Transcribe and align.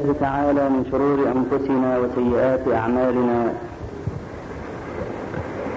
الله 0.00 0.14
تعالى 0.20 0.68
من 0.68 0.84
شرور 0.90 1.18
أنفسنا 1.36 1.98
وسيئات 1.98 2.60
أعمالنا 2.74 3.52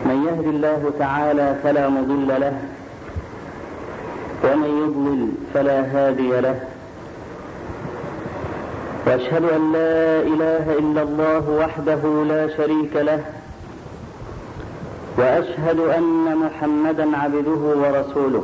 من 0.05 0.25
يهد 0.27 0.47
الله 0.47 0.91
تعالى 0.99 1.55
فلا 1.63 1.89
مضل 1.89 2.27
له 2.27 2.53
ومن 4.43 4.69
يضلل 4.83 5.27
فلا 5.53 5.79
هادي 5.81 6.39
له 6.41 6.59
وأشهد 9.07 9.43
أن 9.43 9.71
لا 9.71 10.21
إله 10.21 10.65
إلا 10.79 11.01
الله 11.01 11.49
وحده 11.49 12.23
لا 12.23 12.57
شريك 12.57 12.95
له 12.95 13.19
وأشهد 15.17 15.79
أن 15.79 16.35
محمدا 16.37 17.17
عبده 17.17 17.61
ورسوله 17.81 18.43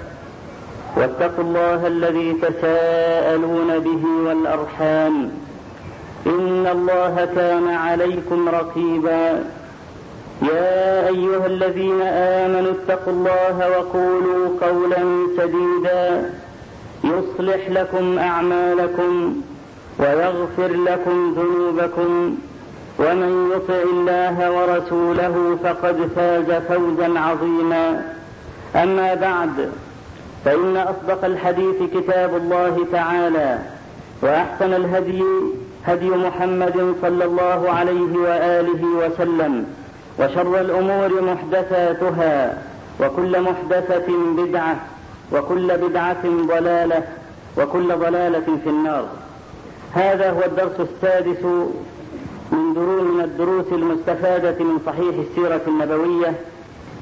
واتقوا 0.97 1.43
الله 1.43 1.87
الذي 1.87 2.33
تساءلون 2.33 3.79
به 3.79 4.03
والأرحام 4.27 5.31
إن 6.25 6.67
الله 6.71 7.29
كان 7.35 7.67
عليكم 7.67 8.49
رقيبا. 8.49 9.43
يا 10.41 11.07
أيها 11.07 11.45
الذين 11.45 12.01
آمنوا 12.01 12.71
اتقوا 12.71 13.13
الله 13.13 13.69
وقولوا 13.77 14.47
قولا 14.61 15.27
سديدا. 15.37 16.29
يصلح 17.03 17.69
لكم 17.69 18.19
أعمالكم 18.19 19.41
ويغفر 19.99 20.67
لكم 20.67 21.35
ذنوبكم. 21.37 22.35
ومن 22.99 23.51
يطع 23.55 23.81
الله 23.93 24.51
ورسوله 24.51 25.57
فقد 25.63 26.09
فاز 26.15 26.61
فوزا 26.69 27.19
عظيما. 27.19 28.13
أما 28.75 29.13
بعد 29.13 29.71
فإن 30.45 30.77
أصدق 30.77 31.25
الحديث 31.25 31.75
كتاب 31.95 32.35
الله 32.35 32.85
تعالى 32.91 33.59
وأحسن 34.21 34.73
الهدي 34.73 35.23
هدي 35.85 36.09
محمد 36.09 36.95
صلى 37.01 37.25
الله 37.25 37.69
عليه 37.71 38.17
وآله 38.17 38.83
وسلم 38.85 39.65
وشر 40.19 40.61
الأمور 40.61 41.21
محدثاتها 41.21 42.63
وكل 42.99 43.41
محدثة 43.41 44.07
بدعة 44.37 44.75
وكل 45.31 45.77
بدعة 45.77 46.23
ضلالة 46.47 47.03
وكل 47.57 47.95
ضلالة 47.95 48.57
في 48.63 48.69
النار. 48.69 49.05
هذا 49.93 50.31
هو 50.31 50.41
الدرس 50.45 50.79
السادس 50.79 51.43
من 52.51 52.73
دروس 52.73 53.01
من 53.01 53.21
الدروس 53.23 53.65
المستفادة 53.71 54.63
من 54.63 54.79
صحيح 54.85 55.15
السيرة 55.29 55.61
النبوية 55.67 56.33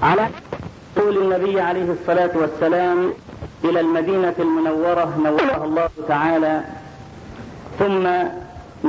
على 0.04 0.28
طول 0.96 1.18
النبي 1.18 1.62
عليه 1.62 1.92
الصلاة 1.92 2.32
والسلام 2.36 3.14
إلى 3.64 3.80
المدينة 3.80 4.34
المنورة 4.40 5.18
نورها 5.24 5.66
الله 5.66 5.90
تعالى 6.08 6.62
ثم 7.80 8.08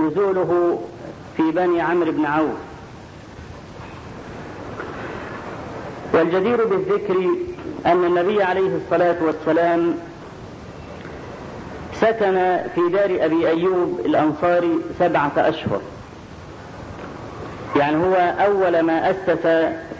نزوله 0.00 0.80
في 1.36 1.42
بني 1.50 1.80
عمرو 1.80 2.12
بن 2.12 2.26
عوف. 2.26 2.56
والجدير 6.12 6.64
بالذكر 6.64 7.28
أن 7.86 8.04
النبي 8.04 8.42
عليه 8.42 8.76
الصلاة 8.76 9.16
والسلام 9.20 9.94
سكن 12.00 12.60
في 12.74 12.80
دار 12.92 13.24
أبي 13.24 13.48
أيوب 13.48 14.00
الأنصاري 14.04 14.78
سبعة 14.98 15.32
أشهر. 15.36 15.80
يعني 17.76 17.96
هو 17.96 18.14
أول 18.46 18.80
ما 18.80 19.10
أسس 19.10 19.42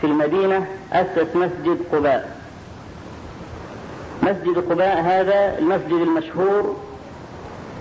في 0.01 0.05
المدينة 0.05 0.67
أسس 0.93 1.37
مسجد 1.37 1.79
قباء. 1.93 2.40
مسجد 4.23 4.59
قباء 4.71 5.01
هذا 5.01 5.59
المسجد 5.59 5.93
المشهور 5.93 6.77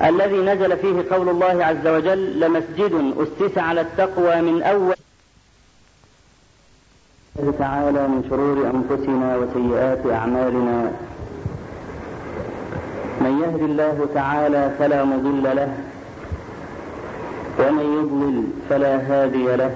الذي 0.03 0.37
نزل 0.37 0.77
فيه 0.77 1.15
قول 1.15 1.29
الله 1.29 1.65
عز 1.65 1.87
وجل 1.87 2.39
لمسجد 2.39 3.13
أسس 3.17 3.57
على 3.57 3.81
التقوى 3.81 4.41
من 4.41 4.63
أول 4.63 4.95
الله 7.39 7.53
تعالى 7.59 8.07
من 8.07 8.23
شرور 8.29 8.57
أنفسنا 8.57 9.37
وسيئات 9.37 10.05
أعمالنا. 10.11 10.91
من 13.21 13.41
يهد 13.43 13.61
الله 13.61 14.09
تعالى 14.13 14.71
فلا 14.79 15.03
مضل 15.03 15.43
له 15.55 15.73
ومن 17.59 17.85
يضلل 17.99 18.43
فلا 18.69 18.95
هادي 18.95 19.55
له. 19.55 19.75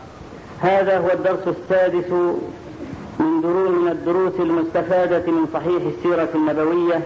هذا 0.61 0.97
هو 0.97 1.11
الدرس 1.13 1.47
السادس 1.47 2.11
من 3.19 3.41
دروس 3.41 3.69
من 3.69 3.87
الدروس 3.91 4.33
المستفادة 4.39 5.31
من 5.31 5.47
صحيح 5.53 5.83
السيرة 5.97 6.29
النبوية 6.35 7.01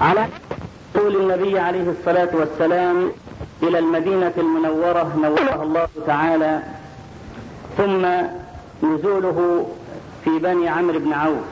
على 0.00 0.26
طول 0.94 1.16
النبي 1.16 1.58
عليه 1.58 1.90
الصلاة 1.90 2.28
والسلام 2.32 3.10
إلى 3.62 3.78
المدينة 3.78 4.32
المنورة 4.38 5.12
نورها 5.22 5.62
الله 5.62 5.88
تعالى 6.06 6.62
ثم 7.76 8.06
نزوله 8.86 9.66
في 10.24 10.38
بني 10.38 10.68
عمرو 10.68 10.98
بن 10.98 11.12
عوف. 11.12 11.44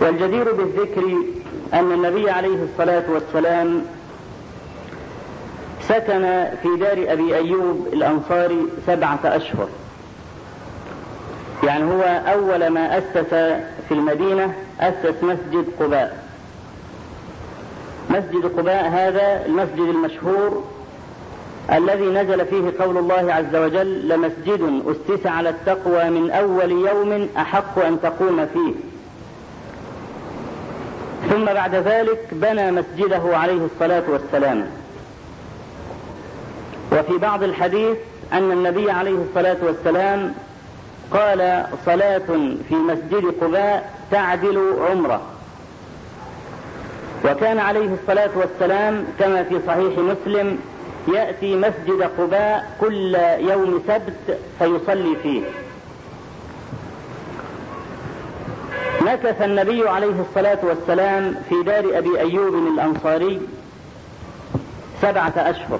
والجدير 0.00 0.52
بالذكر 0.52 1.02
أن 1.74 1.92
النبي 1.92 2.30
عليه 2.30 2.58
الصلاة 2.72 3.04
والسلام 3.08 3.82
سكن 5.88 6.44
في 6.62 6.76
دار 6.80 7.12
أبي 7.12 7.36
أيوب 7.36 7.88
الأنصاري 7.92 8.66
سبعة 8.86 9.20
أشهر. 9.24 9.68
يعني 11.64 11.84
هو 11.84 12.02
أول 12.32 12.68
ما 12.68 12.98
أسس 12.98 13.34
في 13.88 13.94
المدينة 13.94 14.54
أسس 14.80 15.22
مسجد 15.22 15.64
قباء. 15.80 16.24
مسجد 18.10 18.58
قباء 18.58 18.88
هذا 18.88 19.46
المسجد 19.46 19.78
المشهور 19.78 20.64
الذي 21.72 22.04
نزل 22.06 22.46
فيه 22.46 22.72
قول 22.84 22.98
الله 22.98 23.34
عز 23.34 23.56
وجل 23.56 24.08
لمسجد 24.08 24.82
أسس 24.86 25.26
على 25.26 25.48
التقوى 25.48 26.10
من 26.10 26.30
أول 26.30 26.70
يوم 26.70 27.28
أحق 27.36 27.78
أن 27.78 28.00
تقوم 28.02 28.46
فيه. 28.46 28.72
ثم 31.30 31.44
بعد 31.44 31.74
ذلك 31.74 32.28
بنى 32.32 32.70
مسجده 32.70 33.36
عليه 33.36 33.60
الصلاة 33.74 34.02
والسلام. 34.08 34.66
وفي 36.92 37.18
بعض 37.18 37.42
الحديث 37.42 37.96
أن 38.32 38.52
النبي 38.52 38.90
عليه 38.90 39.18
الصلاة 39.28 39.56
والسلام 39.62 40.34
قال 41.12 41.66
صلاة 41.86 42.26
في 42.68 42.74
مسجد 42.74 43.34
قباء 43.40 43.92
تعدل 44.10 44.74
عمرة. 44.90 45.22
وكان 47.24 47.58
عليه 47.58 47.88
الصلاة 48.02 48.30
والسلام 48.36 49.04
كما 49.18 49.42
في 49.42 49.60
صحيح 49.66 49.98
مسلم 49.98 50.58
يأتي 51.14 51.56
مسجد 51.56 52.02
قباء 52.18 52.76
كل 52.80 53.14
يوم 53.38 53.82
سبت 53.88 54.38
فيصلي 54.58 55.16
فيه. 55.22 55.42
مكث 59.00 59.42
النبي 59.42 59.88
عليه 59.88 60.14
الصلاة 60.28 60.58
والسلام 60.62 61.34
في 61.48 61.62
دار 61.62 61.98
أبي 61.98 62.20
أيوب 62.20 62.54
الأنصاري 62.54 63.40
سبعة 65.02 65.32
أشهر. 65.36 65.78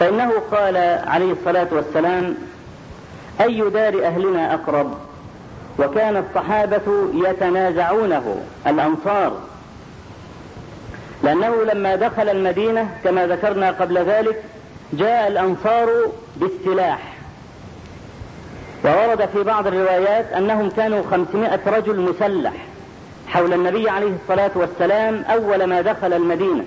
فإنه 0.00 0.32
قال 0.52 0.76
عليه 1.06 1.32
الصلاة 1.32 1.68
والسلام 1.70 2.34
أي 3.40 3.70
دار 3.70 4.06
أهلنا 4.06 4.54
أقرب؟ 4.54 4.94
وكان 5.78 6.16
الصحابة 6.16 7.08
يتنازعونه 7.14 8.36
الأنصار. 8.66 9.32
لأنه 11.22 11.64
لما 11.64 11.96
دخل 11.96 12.28
المدينة 12.28 12.88
كما 13.04 13.26
ذكرنا 13.26 13.70
قبل 13.70 13.98
ذلك 13.98 14.42
جاء 14.92 15.28
الأنصار 15.28 15.88
بالسلاح. 16.36 17.12
وورد 18.84 19.28
في 19.32 19.42
بعض 19.42 19.66
الروايات 19.66 20.32
أنهم 20.32 20.70
كانوا 20.70 21.02
خمسمائة 21.10 21.60
رجل 21.66 22.00
مسلح 22.00 22.52
حول 23.28 23.52
النبي 23.52 23.90
عليه 23.90 24.12
الصلاة 24.22 24.50
والسلام 24.54 25.24
أول 25.28 25.64
ما 25.64 25.80
دخل 25.80 26.12
المدينة. 26.12 26.64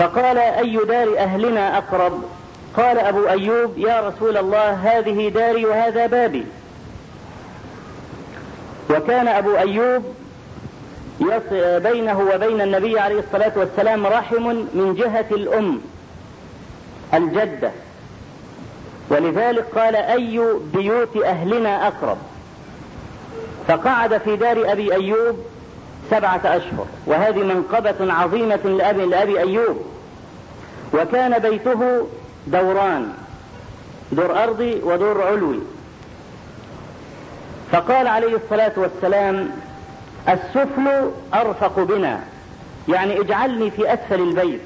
فقال 0.00 0.38
أي 0.38 0.78
دار 0.88 1.18
أهلنا 1.18 1.78
أقرب؟ 1.78 2.22
قال 2.76 2.98
أبو 2.98 3.28
أيوب 3.28 3.78
يا 3.78 4.00
رسول 4.08 4.36
الله 4.36 4.70
هذه 4.70 5.28
داري 5.28 5.66
وهذا 5.66 6.06
بابي. 6.06 6.46
وكان 8.90 9.28
أبو 9.28 9.56
أيوب 9.56 10.04
بينه 11.82 12.20
وبين 12.34 12.60
النبي 12.60 13.00
عليه 13.00 13.18
الصلاة 13.18 13.52
والسلام 13.56 14.06
رحم 14.06 14.42
من 14.74 14.94
جهة 14.98 15.26
الأم 15.30 15.80
الجدة. 17.14 17.70
ولذلك 19.10 19.64
قال 19.78 19.96
أي 19.96 20.42
بيوت 20.74 21.16
أهلنا 21.16 21.88
أقرب؟ 21.88 22.18
فقعد 23.68 24.18
في 24.18 24.36
دار 24.36 24.72
أبي 24.72 24.94
أيوب 24.94 25.38
سبعة 26.10 26.40
أشهر 26.44 26.86
وهذه 27.06 27.38
منقبة 27.38 28.12
عظيمة 28.12 28.56
لأبي, 28.64 29.06
لأبي 29.06 29.38
أيوب. 29.38 29.76
وكان 30.94 31.38
بيته 31.38 32.06
دوران 32.46 33.12
دور 34.12 34.42
أرضي 34.42 34.80
ودور 34.82 35.22
علوي. 35.22 35.60
فقال 37.72 38.06
عليه 38.06 38.36
الصلاة 38.36 38.72
والسلام 38.76 39.50
السفل 40.28 41.10
أرفق 41.34 41.80
بنا 41.80 42.20
يعني 42.88 43.20
اجعلني 43.20 43.70
في 43.70 43.94
أسفل 43.94 44.20
البيت 44.20 44.60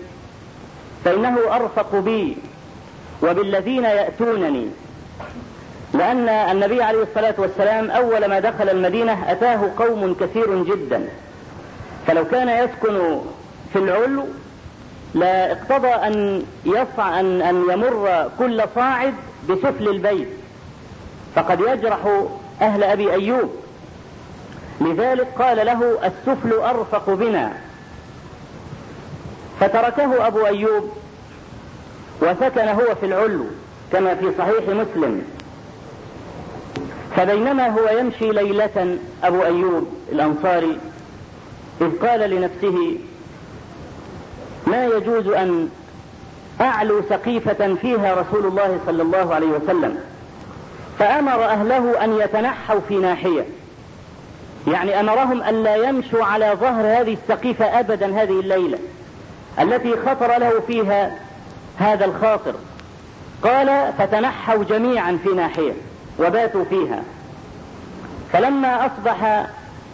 فإنه 1.04 1.38
أرفق 1.50 1.94
بي 1.94 2.36
وبالذين 3.22 3.84
يأتونني. 3.84 4.66
لأن 5.94 6.28
النبي 6.28 6.82
عليه 6.82 7.02
الصلاة 7.02 7.34
والسلام 7.38 7.90
أول 7.90 8.24
ما 8.24 8.40
دخل 8.40 8.68
المدينة 8.68 9.32
أتاه 9.32 9.70
قوم 9.78 10.16
كثير 10.20 10.64
جدا. 10.64 11.08
فلو 12.06 12.24
كان 12.24 12.48
يسكن 12.48 13.20
في 13.72 13.78
العلو 13.78 14.24
لا 15.14 15.52
اقتضى 15.52 15.88
أن 15.88 16.44
يصع 16.64 17.20
أن, 17.20 17.42
أن 17.42 17.64
يمر 17.70 18.30
كل 18.38 18.62
صاعد 18.74 19.14
بسفل 19.48 19.88
البيت. 19.88 20.28
فقد 21.34 21.60
يجرح 21.60 22.26
أهل 22.62 22.84
أبي 22.84 23.12
أيوب. 23.12 23.50
لذلك 24.80 25.28
قال 25.38 25.66
له 25.66 25.98
السفل 26.06 26.52
أرفق 26.52 27.10
بنا. 27.10 27.52
فتركه 29.60 30.26
أبو 30.26 30.46
أيوب 30.46 30.90
وسكن 32.22 32.68
هو 32.68 32.94
في 33.00 33.06
العلو 33.06 33.44
كما 33.92 34.14
في 34.14 34.32
صحيح 34.38 34.68
مسلم. 34.68 35.22
فبينما 37.16 37.68
هو 37.68 37.98
يمشي 37.98 38.30
ليلة 38.30 38.98
أبو 39.24 39.42
أيوب 39.42 39.88
الأنصاري 40.12 40.78
إذ 41.80 42.06
قال 42.08 42.30
لنفسه 42.30 42.96
ما 44.66 44.86
يجوز 44.86 45.26
أن 45.26 45.68
أعلو 46.60 47.02
سقيفة 47.10 47.74
فيها 47.74 48.14
رسول 48.14 48.46
الله 48.46 48.78
صلى 48.86 49.02
الله 49.02 49.34
عليه 49.34 49.46
وسلم 49.46 49.98
فأمر 50.98 51.44
أهله 51.44 52.04
أن 52.04 52.20
يتنحوا 52.20 52.80
في 52.88 52.96
ناحية. 52.96 53.44
يعني 54.66 55.00
أمرهم 55.00 55.42
أن 55.42 55.62
لا 55.62 55.76
يمشوا 55.76 56.24
على 56.24 56.56
ظهر 56.60 57.00
هذه 57.00 57.16
السقيفة 57.22 57.80
أبدا 57.80 58.22
هذه 58.22 58.40
الليلة 58.40 58.78
التي 59.60 59.94
خطر 60.06 60.38
له 60.38 60.60
فيها 60.66 61.18
هذا 61.78 62.04
الخاطر. 62.04 62.54
قال 63.42 63.92
فتنحوا 63.98 64.64
جميعا 64.64 65.18
في 65.24 65.28
ناحية. 65.28 65.72
وباتوا 66.18 66.64
فيها. 66.64 67.02
فلما 68.32 68.86
أصبح 68.86 69.46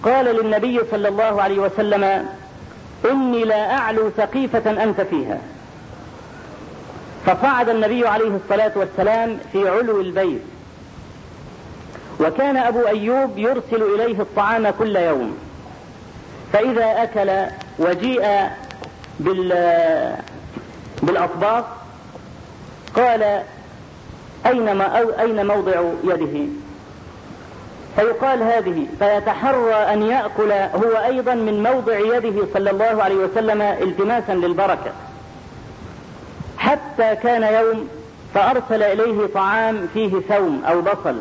قال 0.05 0.25
للنبي 0.25 0.81
صلى 0.91 1.08
الله 1.08 1.43
عليه 1.43 1.58
وسلم 1.58 2.29
إني 3.11 3.44
لا 3.44 3.73
أعلو 3.73 4.11
سقيفة 4.17 4.82
أنت 4.82 5.00
فيها. 5.00 5.38
فصعد 7.26 7.69
النبي 7.69 8.08
عليه 8.08 8.31
الصلاة 8.44 8.73
والسلام 8.76 9.38
في 9.52 9.69
علو 9.69 10.00
البيت. 10.00 10.43
وكان 12.20 12.56
أبو 12.56 12.81
أيوب 12.87 13.38
يرسل 13.38 13.82
إليه 13.94 14.20
الطعام 14.20 14.70
كل 14.70 14.97
يوم. 14.97 15.37
فإذا 16.52 17.02
أكل 17.02 17.52
وجيء 17.79 18.49
بال 19.21 19.52
بالأطباق 21.02 21.76
قال 22.95 23.42
أين, 24.47 24.80
أين 25.21 25.47
موضع 25.47 25.83
يده؟ 26.04 26.49
فيقال 27.97 28.42
هذه 28.42 28.87
فيتحرى 28.99 29.75
أن 29.75 30.02
يأكل 30.02 30.52
هو 30.52 31.04
أيضا 31.04 31.35
من 31.35 31.62
موضع 31.62 31.99
يده 31.99 32.47
صلى 32.54 32.70
الله 32.70 33.02
عليه 33.02 33.14
وسلم 33.16 33.62
التماسا 33.62 34.32
للبركة. 34.32 34.92
حتى 36.59 37.16
كان 37.16 37.42
يوم 37.42 37.88
فأرسل 38.35 38.82
إليه 38.82 39.26
طعام 39.35 39.88
فيه 39.94 40.20
ثوم 40.28 40.62
أو 40.68 40.80
بصل. 40.80 41.16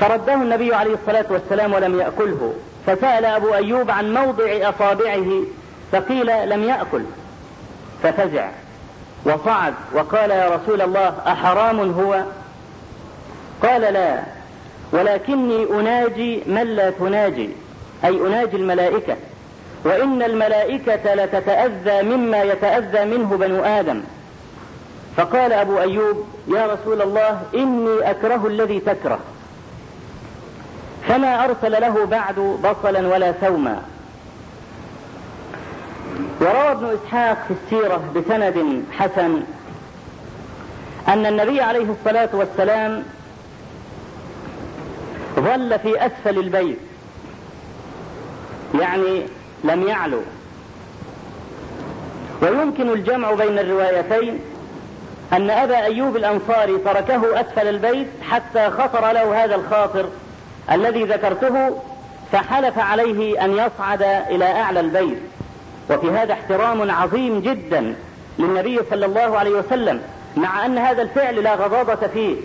فرده 0.00 0.34
النبي 0.34 0.74
عليه 0.74 0.94
الصلاة 0.94 1.26
والسلام 1.30 1.72
ولم 1.72 2.00
يأكله. 2.00 2.54
فسأل 2.86 3.24
أبو 3.24 3.54
أيوب 3.54 3.90
عن 3.90 4.14
موضع 4.14 4.68
أصابعه 4.68 5.42
فقيل 5.92 6.50
لم 6.50 6.62
يأكل. 6.62 7.02
ففزع. 8.02 8.48
وصعد. 9.24 9.74
وقال 9.94 10.30
يا 10.30 10.48
رسول 10.48 10.82
الله 10.82 11.14
أحرام 11.26 11.80
هو؟ 11.92 12.22
قال 13.62 13.80
لا. 13.80 14.37
ولكني 14.92 15.64
أناجي 15.80 16.42
من 16.46 16.62
لا 16.76 16.90
تناجي 16.90 17.50
أي 18.04 18.26
أناجي 18.26 18.56
الملائكة. 18.56 19.16
وإن 19.84 20.22
الملائكة 20.22 21.14
لتتأذى 21.14 22.02
مما 22.02 22.42
يتأذى 22.42 23.04
منه 23.04 23.36
بنو 23.36 23.64
آدم. 23.64 24.02
فقال 25.16 25.52
أبو 25.52 25.78
أيوب 25.78 26.26
يا 26.48 26.66
رسول 26.66 27.02
الله 27.02 27.42
إني 27.54 28.10
أكره 28.10 28.46
الذي 28.46 28.80
تكره. 28.80 29.18
فما 31.08 31.44
أرسل 31.44 31.72
له 31.80 32.06
بعد 32.06 32.58
بصلا 32.64 33.08
ولا 33.08 33.32
ثوما 33.32 33.82
وروى 36.40 36.72
ابن 36.72 36.86
إسحاق 36.86 37.38
في 37.48 37.54
السيرة 37.54 38.00
بسند 38.16 38.84
حسن 38.98 39.42
أن 41.08 41.26
النبي 41.26 41.60
عليه 41.60 41.86
الصلاة 42.00 42.28
والسلام 42.32 43.02
ظل 45.38 45.78
في 45.78 46.06
أسفل 46.06 46.38
البيت. 46.38 46.78
يعني 48.80 49.22
لم 49.64 49.88
يعلو. 49.88 50.20
ويمكن 52.42 52.88
الجمع 52.88 53.32
بين 53.32 53.58
الروايتين 53.58 54.40
أن 55.32 55.50
أبا 55.50 55.84
أيوب 55.84 56.16
الأنصاري 56.16 56.78
تركه 56.78 57.40
أسفل 57.40 57.68
البيت 57.68 58.06
حتى 58.30 58.70
خطر 58.70 59.12
له 59.12 59.44
هذا 59.44 59.54
الخاطر 59.54 60.08
الذي 60.72 61.04
ذكرته 61.04 61.82
فحلف 62.32 62.78
عليه 62.78 63.44
أن 63.44 63.52
يصعد 63.52 64.02
إلى 64.02 64.44
أعلى 64.44 64.80
البيت. 64.80 65.18
وفي 65.90 66.10
هذا 66.10 66.32
احترام 66.32 66.90
عظيم 66.90 67.40
جدا 67.40 67.94
للنبي 68.38 68.80
صلى 68.90 69.06
الله 69.06 69.38
عليه 69.38 69.50
وسلم 69.50 70.02
مع 70.36 70.66
أن 70.66 70.78
هذا 70.78 71.02
الفعل 71.02 71.42
لا 71.42 71.54
غضاضة 71.54 72.06
فيه. 72.06 72.36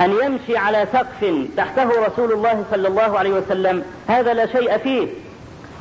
أن 0.00 0.12
يمشي 0.24 0.56
على 0.56 0.86
سقف 0.92 1.34
تحته 1.56 1.88
رسول 2.06 2.32
الله 2.32 2.64
صلى 2.70 2.88
الله 2.88 3.18
عليه 3.18 3.30
وسلم. 3.30 3.84
هذا 4.08 4.34
لا 4.34 4.46
شيء 4.46 4.78
فيه. 4.78 5.08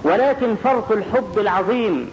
ولكن 0.03 0.56
فرط 0.56 0.91
الحب 0.91 1.39
العظيم 1.39 2.12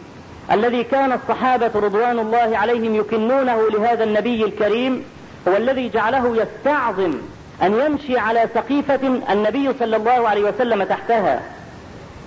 الذي 0.53 0.85
كان 0.85 1.13
الصحابة 1.13 1.71
رضوان 1.75 2.19
الله 2.19 2.59
عليهم 2.59 2.95
يكنونه 2.95 3.71
لهذا 3.71 4.05
النبي 4.05 4.45
الكريم 4.45 5.05
هو 5.49 5.57
الذي 5.57 5.89
جعله 5.89 6.37
يستعظم 6.37 7.15
أن 7.63 7.81
يمشي 7.81 8.19
على 8.19 8.49
سقيفة 8.55 9.21
النبي 9.31 9.73
صلى 9.79 9.97
الله 9.97 10.29
عليه 10.29 10.43
وسلم 10.43 10.83
تحتها. 10.83 11.43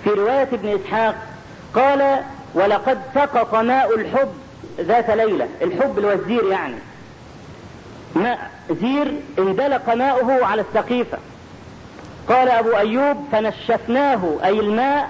في 0.03 0.09
رواية 0.09 0.47
ابن 0.53 0.79
إسحاق 0.79 1.15
قال 1.75 2.19
ولقد 2.53 3.01
سقط 3.15 3.55
ماء 3.55 3.95
الحب 3.95 4.31
ذات 4.79 5.09
ليلة. 5.09 5.47
الحب 5.61 5.99
الوزير 5.99 6.51
يعني. 6.51 6.75
ماء 8.15 8.51
زير 8.81 9.13
اندلق 9.39 9.93
ماؤه 9.93 10.45
على 10.45 10.61
السقيفة. 10.61 11.17
قال 12.29 12.49
أبو 12.49 12.77
أيوب 12.77 13.17
فنشفناه 13.31 14.37
أي 14.43 14.59
الماء 14.59 15.09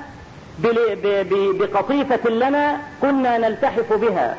بقطيفة 1.59 2.29
لنا 2.29 2.77
كنا 3.01 3.37
نلتحف 3.37 3.93
بها. 3.93 4.35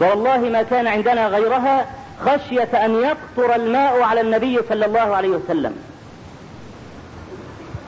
والله 0.00 0.38
ما 0.38 0.62
كان 0.62 0.86
عندنا 0.86 1.28
غيرها 1.28 1.86
خشية 2.20 2.84
أن 2.84 2.94
يقطر 2.94 3.54
الماء 3.56 4.02
على 4.02 4.20
النبي 4.20 4.58
صلى 4.68 4.86
الله 4.86 5.16
عليه 5.16 5.28
وسلم. 5.28 5.76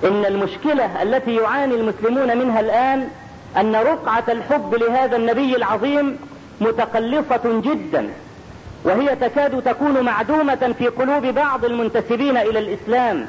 إن 0.05 0.25
المشكلة 0.25 1.03
التي 1.03 1.35
يعاني 1.35 1.75
المسلمون 1.75 2.39
منها 2.39 2.61
الآن 2.61 3.09
أن 3.57 3.77
رقعة 3.77 4.25
الحب 4.29 4.75
لهذا 4.75 5.17
النبي 5.17 5.57
العظيم 5.57 6.19
متقلصة 6.61 7.41
جدا. 7.45 8.09
وهي 8.85 9.17
تكاد 9.17 9.63
تكون 9.63 10.01
معدومة 10.01 10.75
في 10.79 10.89
قلوب 10.89 11.27
بعض 11.27 11.65
المنتسبين 11.65 12.37
إلى 12.37 12.59
الإسلام. 12.59 13.27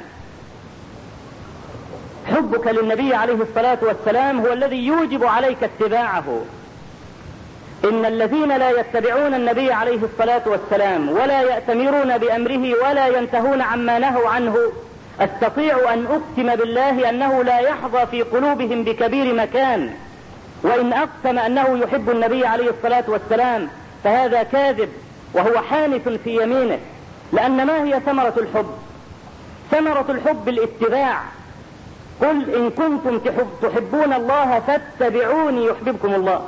حبك 2.32 2.68
للنبي 2.68 3.16
عليه 3.16 3.34
الصلاة 3.34 3.78
والسلام 3.82 4.40
هو 4.40 4.54
الذي 4.54 4.88
يوجب 4.88 5.26
عليك 5.26 5.58
اتباعه. 5.64 6.42
إن 7.86 8.06
الذين 8.06 8.58
لا 8.58 8.70
يتبعون 8.80 9.34
النبي 9.34 9.72
عليه 9.72 10.00
الصلاة 10.04 10.42
والسلام 10.46 11.10
ولا 11.10 11.42
يأتمرون 11.42 12.18
بأمره 12.18 12.74
ولا 12.84 13.08
ينتهون 13.08 13.62
عما 13.62 14.00
نهوا 14.00 14.30
عنه 14.30 14.58
أستطيع 15.20 15.94
أن 15.94 16.06
أقسم 16.06 16.56
بالله 16.56 17.10
أنه 17.10 17.44
لا 17.44 17.60
يحظى 17.60 18.06
في 18.12 18.22
قلوبهم 18.22 18.84
بكبير 18.84 19.34
مكان. 19.34 19.94
وإن 20.64 20.94
أقسم 20.94 21.40
أنه 21.40 21.78
يحب 21.78 22.10
النبي 22.10 22.46
عليه 22.46 22.70
الصلاة 22.70 23.04
والسلام 23.08 23.68
فهذا 24.04 24.44
كاذب. 24.44 24.90
وهو 25.34 25.62
حانث 25.62 26.08
في 26.08 26.44
يمينه 26.44 26.80
لأن 27.34 27.66
ما 27.66 27.84
هي 27.84 28.00
ثمرة 28.00 28.34
الحب؟ 28.38 28.70
ثمرة 29.72 30.06
الحب 30.10 30.50
الاتباع. 30.50 31.22
قل 32.22 32.56
إن 32.56 32.70
كنتم 32.70 33.20
تحبون 33.62 34.14
الله 34.14 34.60
فاتبعوني 34.60 35.66
يحببكم 35.66 36.16
الله. 36.16 36.46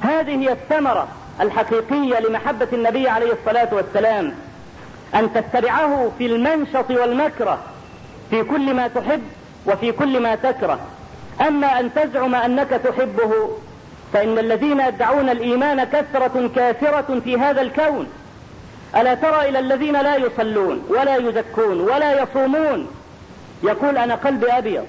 هذه 0.00 0.40
هي 0.40 0.52
الثمرة 0.52 1.08
الحقيقية 1.40 2.18
لمحبة 2.20 2.68
النبي 2.72 3.08
عليه 3.08 3.32
الصلاة 3.32 3.68
والسلام. 3.72 4.34
أن 5.14 5.32
تتبعه 5.32 6.12
في 6.18 6.26
المنشط 6.26 6.90
والمكره 6.90 7.58
في 8.30 8.42
كل 8.42 8.74
ما 8.74 8.88
تحب 8.88 9.22
وفي 9.66 9.92
كل 9.92 10.20
ما 10.20 10.34
تكره. 10.34 10.78
أما 11.40 11.80
أن 11.80 11.94
تزعم 11.94 12.34
أنك 12.34 12.68
تحبه 12.68 13.48
فإن 14.14 14.38
الذين 14.38 14.80
يدعون 14.80 15.28
الإيمان 15.28 15.84
كثرة 15.84 16.50
كافرة 16.56 17.20
في 17.24 17.36
هذا 17.38 17.60
الكون. 17.60 18.06
ألا 18.96 19.14
ترى 19.14 19.48
إلى 19.48 19.58
الذين 19.58 20.02
لا 20.02 20.16
يصلون 20.16 20.82
ولا 20.88 21.16
يزكون 21.16 21.80
ولا 21.80 22.22
يصومون؟ 22.22 22.88
يقول 23.62 23.98
أنا 23.98 24.14
قلبي 24.14 24.46
أبيض. 24.46 24.86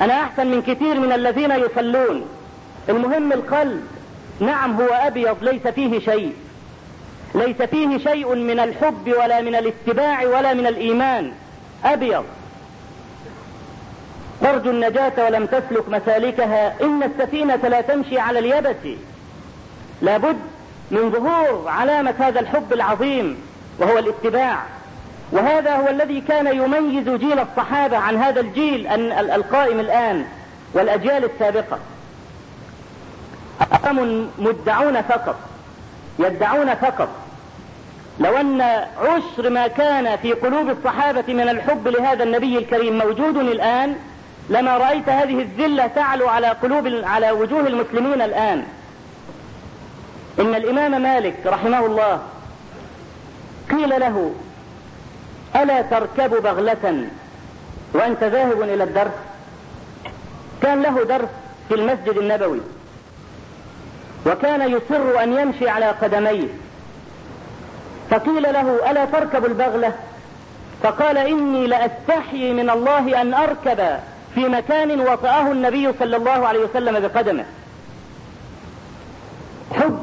أنا 0.00 0.14
أحسن 0.14 0.46
من 0.46 0.62
كثير 0.62 1.00
من 1.00 1.12
الذين 1.12 1.50
يصلون. 1.50 2.26
المهم 2.88 3.32
القلب. 3.32 3.86
نعم 4.40 4.80
هو 4.80 4.88
أبيض 4.88 5.36
ليس 5.42 5.66
فيه 5.66 5.98
شيء. 5.98 6.32
ليس 7.34 7.62
فيه 7.62 7.98
شيء 7.98 8.34
من 8.34 8.60
الحب 8.60 9.12
ولا 9.22 9.40
من 9.40 9.54
الاتباع 9.54 10.26
ولا 10.26 10.54
من 10.54 10.66
الإيمان. 10.66 11.32
أبيض. 11.84 12.24
ترجو 14.44 14.70
النجاة 14.70 15.12
ولم 15.24 15.46
تسلك 15.46 15.88
مسالكها. 15.88 16.74
إن 16.82 17.02
السفينة 17.02 17.56
لا 17.56 17.80
تمشي 17.80 18.18
على 18.18 18.38
اليبس 18.38 18.98
لابد 20.02 20.36
من 20.90 21.10
ظهور 21.10 21.68
علامة 21.68 22.14
هذا 22.18 22.40
الحب 22.40 22.72
العظيم 22.72 23.36
وهو 23.78 23.98
الاتباع. 23.98 24.62
وهذا 25.32 25.76
هو 25.76 25.88
الذي 25.88 26.20
كان 26.20 26.46
يميز 26.46 27.08
جيل 27.08 27.38
الصحابة 27.38 27.96
عن 27.96 28.16
هذا 28.16 28.40
الجيل 28.40 28.86
القائم 29.12 29.80
الآن 29.80 30.24
والأجيال 30.74 31.24
السابقة. 31.24 31.78
أقام 33.60 34.28
مدعون 34.38 35.02
فقط 35.02 35.36
يدعون 36.18 36.74
فقط. 36.74 37.08
لو 38.20 38.36
أن 38.36 38.60
عشر 39.00 39.50
ما 39.50 39.66
كان 39.66 40.16
في 40.16 40.32
قلوب 40.32 40.70
الصحابة 40.70 41.24
من 41.28 41.48
الحب 41.48 41.88
لهذا 41.88 42.24
النبي 42.24 42.58
الكريم 42.58 42.98
موجود 42.98 43.36
الآن 43.36 43.96
لما 44.50 44.76
رأيت 44.76 45.08
هذه 45.08 45.40
الذلة 45.40 45.86
تعلو 45.86 46.28
على 46.28 46.46
قلوب 46.46 46.86
على 47.04 47.30
وجوه 47.30 47.60
المسلمين 47.60 48.22
الآن. 48.22 48.64
إن 50.40 50.54
الإمام 50.54 51.02
مالك 51.02 51.36
رحمه 51.46 51.86
الله 51.86 52.22
قيل 53.70 53.88
له 54.00 54.34
ألا 55.56 55.82
تركب 55.82 56.42
بغلة 56.42 57.08
وأنت 57.92 58.24
ذاهب 58.24 58.62
إلى 58.62 58.84
الدرس؟ 58.84 59.12
كان 60.62 60.82
له 60.82 61.04
درس 61.04 61.28
في 61.68 61.74
المسجد 61.74 62.18
النبوي. 62.18 62.60
وكان 64.26 64.70
يصر 64.70 65.22
أن 65.22 65.32
يمشي 65.38 65.68
على 65.68 65.86
قدميه. 65.86 66.48
فقيل 68.10 68.42
له 68.42 68.90
ألا 68.90 69.04
تركب 69.04 69.44
البغلة؟ 69.44 69.92
فقال 70.82 71.18
إني 71.18 71.66
لأستحيي 71.66 72.52
من 72.52 72.70
الله 72.70 73.20
أن 73.20 73.34
أركب 73.34 73.98
في 74.34 74.48
مكان 74.48 75.00
وطأه 75.00 75.52
النبي 75.52 75.92
صلى 75.98 76.16
الله 76.16 76.46
عليه 76.46 76.60
وسلم 76.60 77.00
بقدمه. 77.00 77.44
حب. 79.74 79.98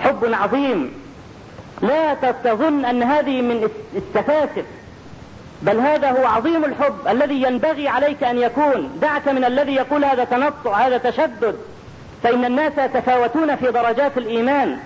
حب 0.00 0.24
عظيم. 0.24 0.92
لا 1.82 2.14
تظن 2.14 2.84
أن 2.84 3.02
هذه 3.02 3.42
من 3.42 3.70
السفاسف. 3.96 4.64
بل 5.62 5.80
هذا 5.80 6.10
هو 6.10 6.26
عظيم 6.26 6.64
الحب 6.64 7.08
الذي 7.08 7.42
ينبغي 7.42 7.88
عليك 7.88 8.24
أن 8.24 8.38
يكون. 8.38 8.98
دعك 9.02 9.28
من 9.28 9.44
الذي 9.44 9.74
يقول 9.74 10.04
هذا 10.04 10.24
تنطع 10.24 10.86
هذا 10.86 10.98
تشدد. 10.98 11.56
فإن 12.22 12.44
الناس 12.44 12.72
يتفاوتون 12.78 13.56
في 13.56 13.70
درجات 13.70 14.18
الإيمان. 14.18 14.78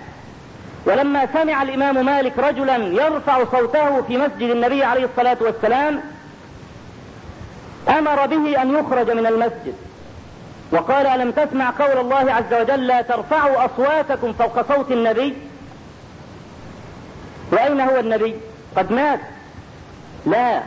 ولما 0.85 1.27
سمع 1.33 1.63
الإمام 1.63 2.05
مالك 2.05 2.39
رجلا 2.39 2.75
يرفع 2.77 3.43
صوته 3.51 4.01
في 4.01 4.17
مسجد 4.17 4.49
النبي 4.49 4.83
عليه 4.83 5.05
الصلاة 5.05 5.37
والسلام 5.41 6.12
أمر 7.89 8.25
به 8.25 8.61
أن 8.61 8.75
يخرج 8.75 9.11
من 9.11 9.25
المسجد. 9.25 9.73
وقال 10.71 11.07
ألم 11.07 11.31
تسمع 11.31 11.69
قول 11.79 11.97
الله 11.97 12.33
عز 12.33 12.61
وجل 12.61 12.87
لا 12.87 13.01
ترفعوا 13.01 13.65
أصواتكم 13.65 14.33
فوق 14.33 14.75
صوت 14.75 14.91
النبي؟ 14.91 15.33
وأين 17.51 17.81
هو 17.81 17.99
النبي؟ 17.99 18.35
قد 18.77 18.91
مات. 18.91 19.19
لا. 20.25 20.61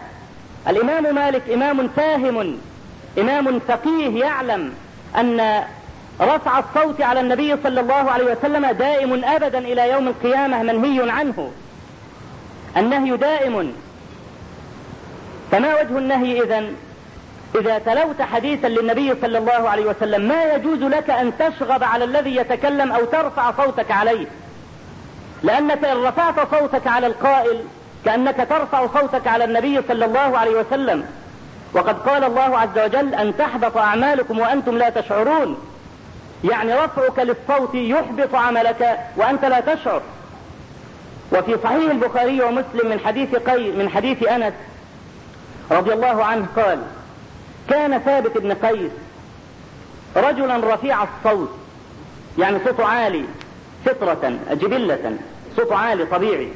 الإمام 0.68 1.14
مالك 1.14 1.50
إمام 1.50 1.88
فاهم 1.88 2.58
إمام 3.18 3.58
فقيه 3.58 4.20
يعلم 4.24 4.72
أن 5.18 5.62
رفع 6.20 6.58
الصوت 6.58 7.02
على 7.02 7.20
النبي 7.20 7.56
صلى 7.62 7.80
الله 7.80 8.10
عليه 8.10 8.32
وسلم 8.32 8.66
دائم 8.66 9.24
أبدا 9.24 9.58
إلى 9.58 9.90
يوم 9.90 10.08
القيامة 10.08 10.62
منهي 10.62 11.10
عنه. 11.10 11.50
النهي 12.76 13.16
دائم. 13.16 13.72
فما 15.50 15.80
وجه 15.80 15.98
النهي 15.98 16.42
إذن؟ 16.42 16.74
إذا 17.54 17.78
تلوت 17.78 18.22
حديثا 18.22 18.66
للنبي 18.66 19.14
صلى 19.22 19.38
الله 19.38 19.68
عليه 19.68 19.86
وسلم 19.86 20.28
ما 20.28 20.44
يجوز 20.44 20.78
لك 20.78 21.10
أن 21.10 21.32
تشغب 21.38 21.84
على 21.84 22.04
الذي 22.04 22.36
يتكلم 22.36 22.92
أو 22.92 23.04
ترفع 23.04 23.52
صوتك 23.56 23.90
عليه؟ 23.90 24.26
لأنك 25.42 25.84
إن 25.84 25.96
رفعت 25.96 26.34
صوتك 26.50 26.86
على 26.86 27.06
القائل 27.06 27.60
كأنك 28.04 28.46
ترفع 28.50 28.86
صوتك 28.86 29.26
على 29.26 29.44
النبي 29.44 29.80
صلى 29.88 30.04
الله 30.04 30.38
عليه 30.38 30.60
وسلم. 30.60 31.06
وقد 31.74 32.08
قال 32.08 32.24
الله 32.24 32.58
عز 32.58 32.78
وجل 32.84 33.14
أن 33.14 33.36
تحبط 33.36 33.76
أعمالكم 33.76 34.38
وأنتم 34.38 34.78
لا 34.78 34.90
تشعرون. 34.90 35.58
يعني 36.44 36.74
رفعك 36.74 37.18
للصوت 37.18 37.74
يحبط 37.74 38.34
عملك 38.34 38.98
وأنت 39.16 39.44
لا 39.44 39.60
تشعر. 39.60 40.02
وفي 41.32 41.56
صحيح 41.64 41.90
البخاري 41.90 42.42
ومسلم 42.42 42.90
من 42.90 43.00
حديث 43.04 43.34
قي 43.34 43.70
من 43.70 43.90
حديث 43.90 44.28
أنس 44.28 44.52
رضي 45.70 45.92
الله 45.92 46.24
عنه 46.24 46.46
قال 46.56 46.78
كان 47.68 47.98
ثابت 47.98 48.38
بن 48.38 48.52
قيس 48.52 48.90
رجلا 50.16 50.74
رفيع 50.74 51.02
الصوت 51.02 51.50
يعني 52.38 52.58
صوته 52.64 52.84
عالي 52.84 53.24
فطرة 53.84 54.38
جبلة 54.50 55.16
صوته 55.56 55.76
عالي 55.76 56.04
طبيعي. 56.04 56.48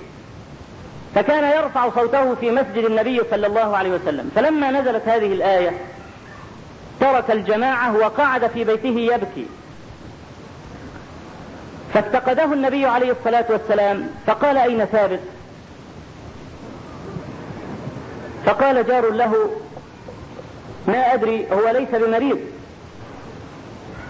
فكان 1.14 1.56
يرفع 1.56 1.90
صوته 1.90 2.34
في 2.34 2.50
مسجد 2.50 2.84
النبي 2.84 3.20
صلى 3.30 3.46
الله 3.46 3.76
عليه 3.76 3.90
وسلم. 3.90 4.30
فلما 4.34 4.70
نزلت 4.70 5.08
هذه 5.08 5.32
الآية 5.32 5.72
ترك 7.00 7.30
الجماعة 7.30 7.96
وقعد 7.96 8.46
في 8.46 8.64
بيته 8.64 9.14
يبكي. 9.14 9.46
فافتقده 11.94 12.44
النبي 12.44 12.86
عليه 12.86 13.12
الصلاة 13.12 13.44
والسلام 13.50 14.10
فقال 14.26 14.56
أين 14.58 14.84
ثابت؟ 14.84 15.20
فقال 18.46 18.86
جار 18.86 19.10
له 19.10 19.50
ما 20.90 21.14
أدري 21.14 21.46
هو 21.52 21.68
ليس 21.68 21.88
بمريض. 22.02 22.38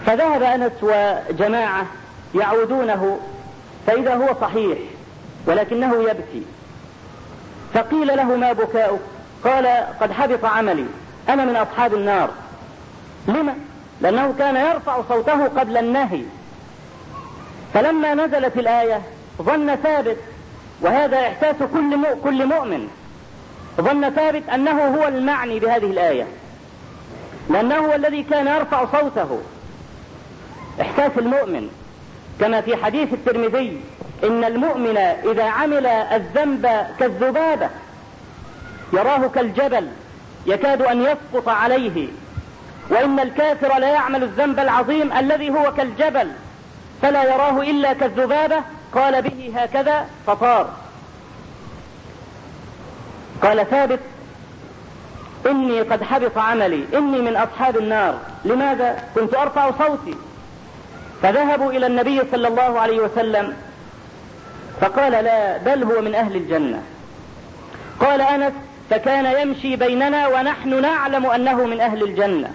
فذهب 0.05 0.43
أنس 0.43 0.71
وجماعة 0.81 1.85
يعودونه 2.35 3.19
فإذا 3.87 4.15
هو 4.15 4.35
صحيح 4.41 4.77
ولكنه 5.47 6.03
يبكي. 6.03 6.43
فقيل 7.73 8.07
له 8.07 8.35
ما 8.35 8.53
بكاؤك؟ 8.53 8.99
قال 9.43 9.67
قد 10.01 10.11
حبط 10.11 10.45
عملي. 10.45 10.85
أنا 11.29 11.45
من 11.45 11.55
أصحاب 11.55 11.93
النار. 11.93 12.29
لما 13.27 13.55
لأنه 14.01 14.33
كان 14.39 14.55
يرفع 14.55 15.01
صوته 15.09 15.47
قبل 15.47 15.77
النهي. 15.77 16.21
فلما 17.73 18.13
نزلت 18.13 18.57
الآية 18.57 19.01
ظن 19.41 19.75
ثابت 19.75 20.17
وهذا 20.81 21.17
إحساس 21.17 21.55
كل 21.73 22.05
كل 22.23 22.45
مؤمن. 22.45 22.87
ظن 23.81 24.09
ثابت 24.09 24.49
أنه 24.49 24.95
هو 24.95 25.07
المعني 25.07 25.59
بهذه 25.59 25.85
الآية. 25.85 26.27
لأنه 27.49 27.75
هو 27.75 27.93
الذي 27.95 28.23
كان 28.23 28.47
يرفع 28.47 28.85
صوته. 28.85 29.39
إحساس 30.81 31.11
المؤمن. 31.17 31.69
كما 32.39 32.61
في 32.61 32.75
حديث 32.75 33.13
الترمذي 33.13 33.81
إن 34.23 34.43
المؤمن 34.43 34.97
إذا 34.97 35.43
عمل 35.43 35.85
الذنب 35.87 36.85
كالذبابة 36.99 37.69
يراه 38.93 39.27
كالجبل 39.27 39.87
يكاد 40.45 40.81
أن 40.81 41.01
يسقط 41.01 41.49
عليه. 41.49 42.07
وإن 42.89 43.19
الكافر 43.19 43.79
لا 43.79 43.89
يعمل 43.89 44.23
الذنب 44.23 44.59
العظيم 44.59 45.13
الذي 45.13 45.49
هو 45.49 45.73
كالجبل 45.73 46.31
فلا 47.01 47.23
يراه 47.23 47.61
إلا 47.61 47.93
كالذبابة. 47.93 48.63
قال 48.95 49.21
به 49.21 49.53
هكذا 49.55 50.05
فطار. 50.27 50.69
قال 53.41 53.69
ثابت 53.69 53.99
إني 55.45 55.81
قد 55.81 56.03
حبط 56.03 56.37
عملي. 56.37 56.83
إني 56.93 57.19
من 57.19 57.35
أصحاب 57.35 57.77
النار. 57.77 58.17
لماذا؟ 58.45 59.03
كنت 59.15 59.35
أرفع 59.35 59.71
صوتي. 59.71 60.15
فذهبوا 61.21 61.71
إلى 61.71 61.87
النبي 61.87 62.21
صلى 62.31 62.47
الله 62.47 62.79
عليه 62.79 62.99
وسلم. 62.99 63.53
فقال 64.81 65.11
لا 65.11 65.57
بل 65.57 65.83
هو 65.83 66.01
من 66.01 66.15
أهل 66.15 66.35
الجنة. 66.35 66.83
قال 67.99 68.21
أنس 68.21 68.53
فكان 68.89 69.25
يمشي 69.25 69.75
بيننا 69.75 70.27
ونحن 70.27 70.81
نعلم 70.81 71.25
أنه 71.25 71.65
من 71.65 71.81
أهل 71.81 72.03
الجنة. 72.03 72.51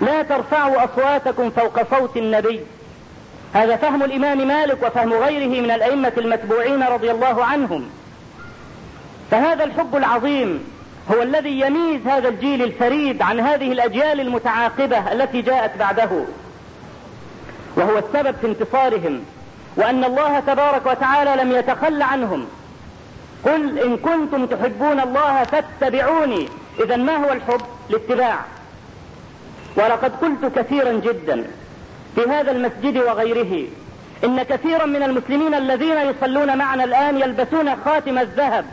لا 0.00 0.22
ترفعوا 0.22 0.84
أصواتكم 0.84 1.50
فوق 1.50 1.98
صوت 1.98 2.16
النبي. 2.16 2.60
هذا 3.54 3.76
فهم 3.76 4.02
الإمام 4.02 4.48
مالك 4.48 4.82
وفهم 4.82 5.12
غيره 5.12 5.60
من 5.60 5.70
الأئمة 5.70 6.12
المتبوعين 6.18 6.82
رضي 6.82 7.10
الله 7.10 7.44
عنهم. 7.44 7.90
فهذا 9.30 9.64
الحب 9.64 9.96
العظيم 9.96 10.64
هو 11.12 11.22
الذي 11.22 11.60
يميز 11.60 12.06
هذا 12.06 12.28
الجيل 12.28 12.62
الفريد 12.62 13.22
عن 13.22 13.40
هذه 13.40 13.72
الأجيال 13.72 14.20
المتعاقبة 14.20 15.12
التي 15.12 15.42
جاءت 15.42 15.76
بعده. 15.78 16.10
وهو 17.76 17.98
السبب 17.98 18.34
في 18.40 18.46
انتصارهم 18.46 19.24
وأن 19.76 20.04
الله 20.04 20.40
تبارك 20.40 20.86
وتعالى 20.86 21.42
لم 21.42 21.52
يتخل 21.52 22.02
عنهم. 22.02 22.46
قل 23.44 23.78
إن 23.78 23.96
كنتم 23.96 24.46
تحبون 24.46 25.00
الله 25.00 25.44
فاتبعوني 25.44 26.48
إذا 26.84 26.96
ما 26.96 27.16
هو 27.16 27.32
الحب؟ 27.32 27.60
الاتباع. 27.90 28.38
ولقد 29.76 30.12
قلت 30.16 30.58
كثيرا 30.58 30.92
جدا 30.92 31.44
في 32.14 32.20
هذا 32.30 32.50
المسجد 32.50 32.96
وغيره 32.96 33.66
إن 34.24 34.42
كثيرا 34.42 34.86
من 34.86 35.02
المسلمين 35.02 35.54
الذين 35.54 35.96
يصلون 35.96 36.58
معنا 36.58 36.84
الآن 36.84 37.18
يلبسون 37.18 37.76
خاتم 37.84 38.18
الذهب 38.18 38.64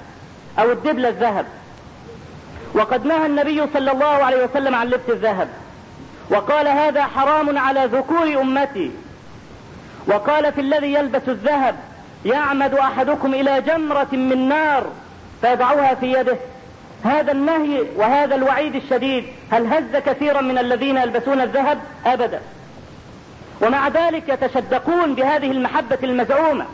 أو 0.59 0.71
الدبل 0.71 1.05
الذهب. 1.05 1.45
وقد 2.73 3.05
نهى 3.05 3.25
النبي 3.25 3.61
صلى 3.73 3.91
الله 3.91 4.05
عليه 4.05 4.43
وسلم 4.43 4.75
عن 4.75 4.87
لبس 4.87 5.09
الذهب. 5.09 5.49
وقال 6.29 6.67
هذا 6.67 7.03
حرام 7.03 7.57
على 7.57 7.85
ذكور 7.85 8.41
أمتي. 8.41 8.91
وقال 10.07 10.53
في 10.53 10.61
الذي 10.61 10.93
يلبس 10.93 11.21
الذهب 11.27 11.75
يعمد 12.25 12.73
أحدكم 12.73 13.33
إلى 13.33 13.61
جمرة 13.61 14.07
من 14.11 14.49
نار 14.49 14.87
فيضعها 15.41 15.95
في 15.95 16.11
يده. 16.13 16.37
هذا 17.03 17.31
النهي 17.31 17.83
وهذا 17.95 18.35
الوعيد 18.35 18.75
الشديد. 18.75 19.25
هل 19.51 19.73
هز 19.73 19.95
كثيرا 20.05 20.41
من 20.41 20.57
الذين 20.57 20.97
يلبسون 20.97 21.41
الذهب؟ 21.41 21.79
أبدا. 22.05 22.41
ومع 23.61 23.87
ذلك 23.87 24.29
يتشدقون 24.29 25.15
بهذه 25.15 25.51
المحبة 25.51 25.97
المزعومة. 26.03 26.65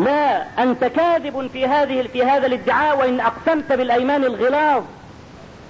لا 0.00 0.44
أنت 0.62 0.84
كاذب 0.84 1.50
في 1.52 1.66
هذه 1.66 2.08
في 2.12 2.24
هذا 2.24 2.46
الادعاء 2.46 2.98
وإن 2.98 3.20
أقسمت 3.20 3.72
بالأيمان 3.72 4.24
الغلاظ. 4.24 4.82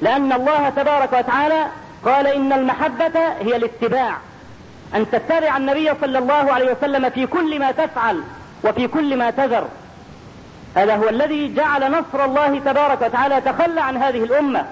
لأن 0.02 0.32
الله 0.32 0.68
تبارك 0.68 1.12
وتعالى 1.12 1.66
قال 2.04 2.26
إن 2.26 2.52
المحبة 2.52 3.28
هي 3.40 3.56
الاتباع. 3.56 4.16
أن 4.94 5.10
تتبع 5.10 5.56
النبي 5.56 5.92
صلى 6.00 6.18
الله 6.18 6.52
عليه 6.52 6.72
وسلم 6.72 7.10
في 7.10 7.26
كل 7.26 7.58
ما 7.58 7.70
تفعل 7.70 8.22
وفي 8.64 8.88
كل 8.88 9.16
ما 9.16 9.30
تذر. 9.30 9.68
هذا 10.76 10.96
هو 10.96 11.08
الذي 11.08 11.54
جعل 11.54 11.92
نصر 11.92 12.24
الله 12.24 12.58
تبارك 12.58 13.02
وتعالى 13.02 13.40
تخلى 13.40 13.80
عن 13.80 13.96
هذه 13.96 14.24
الأمة. 14.24 14.64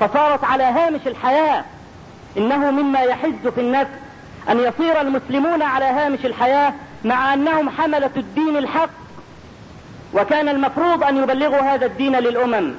فصارت 0.00 0.44
على 0.44 0.64
هامش 0.64 1.00
الحياة. 1.06 1.64
إنه 2.36 2.70
مما 2.70 3.00
يحز 3.00 3.48
في 3.54 3.60
النفس. 3.60 3.90
أن 4.50 4.58
يصير 4.60 5.00
المسلمون 5.00 5.62
على 5.62 5.84
هامش 5.84 6.26
الحياة 6.26 6.72
مع 7.04 7.34
أنهم 7.34 7.70
حملة 7.70 8.10
الدين 8.16 8.56
الحق. 8.56 9.05
وكان 10.14 10.48
المفروض 10.48 11.04
أن 11.04 11.16
يبلغوا 11.16 11.60
هذا 11.60 11.86
الدين 11.86 12.16
للأمم. 12.16 12.74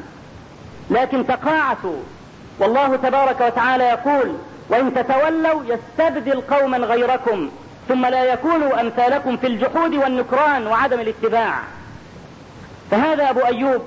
لكن 0.90 1.28
تقاعسوا. 1.28 2.02
والله 2.60 2.96
تبارك 2.96 3.42
وتعالى 3.42 3.84
يقول 3.84 4.36
وإن 4.70 4.94
تتولوا 4.94 5.64
يستبدل 5.64 6.42
قوما 6.42 6.78
غيركم 6.78 7.50
ثم 7.88 8.06
لا 8.06 8.24
يكونوا 8.24 8.82
أمثالكم 8.82 9.38
في 9.38 9.48
الجحود 9.48 9.96
والنكران 9.96 10.68
وعدم 10.68 11.00
الاتباع. 11.00 11.60
فهذا 12.92 13.30
أبو 13.30 13.40
أيوب 13.40 13.82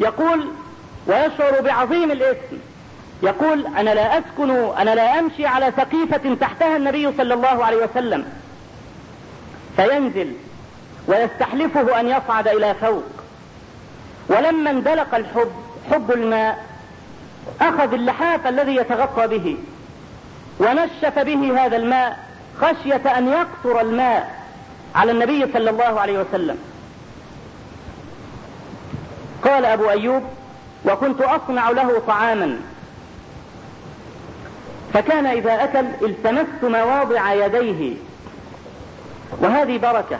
يقول 0.00 0.48
ويشعر 1.06 1.60
بعظيم 1.60 2.10
الإثم. 2.10 2.56
يقول 3.22 3.66
أنا 3.66 3.94
لا 3.94 4.18
أسكن 4.18 4.50
أنا 4.78 4.94
لا 4.94 5.18
أمشي 5.18 5.46
على 5.46 5.72
سقيفة 5.76 6.34
تحتها 6.40 6.76
النبي 6.76 7.12
صلى 7.16 7.34
الله 7.34 7.64
عليه 7.64 7.76
وسلم. 7.76 8.24
فينزل 9.76 10.32
ويستحلفه 11.06 12.00
أن 12.00 12.08
يصعد 12.08 12.48
إلى 12.48 12.74
فوق. 12.74 13.04
ولما 14.28 14.70
اندلق 14.70 15.14
الحب 15.14 15.52
حب 15.90 16.12
الماء 16.12 16.64
أخذ 17.60 17.92
اللحاف 17.92 18.46
الذي 18.46 18.76
يتغطى 18.76 19.26
به 19.26 19.56
ونشف 20.60 21.18
به 21.18 21.64
هذا 21.64 21.76
الماء 21.76 22.18
خشية 22.60 23.18
أن 23.18 23.28
يقطر 23.28 23.80
الماء 23.80 24.44
على 24.94 25.12
النبي 25.12 25.52
صلى 25.52 25.70
الله 25.70 26.00
عليه 26.00 26.18
وسلم. 26.18 26.58
قال 29.44 29.64
أبو 29.64 29.90
أيوب 29.90 30.22
وكنت 30.84 31.20
أصنع 31.20 31.70
له 31.70 32.02
طعاما. 32.06 32.58
فكان 34.94 35.26
إذا 35.26 35.64
أكل 35.64 35.86
التمست 36.02 36.62
مواضع 36.62 37.32
يديه. 37.32 37.94
وهذه 39.40 39.78
بركة. 39.78 40.18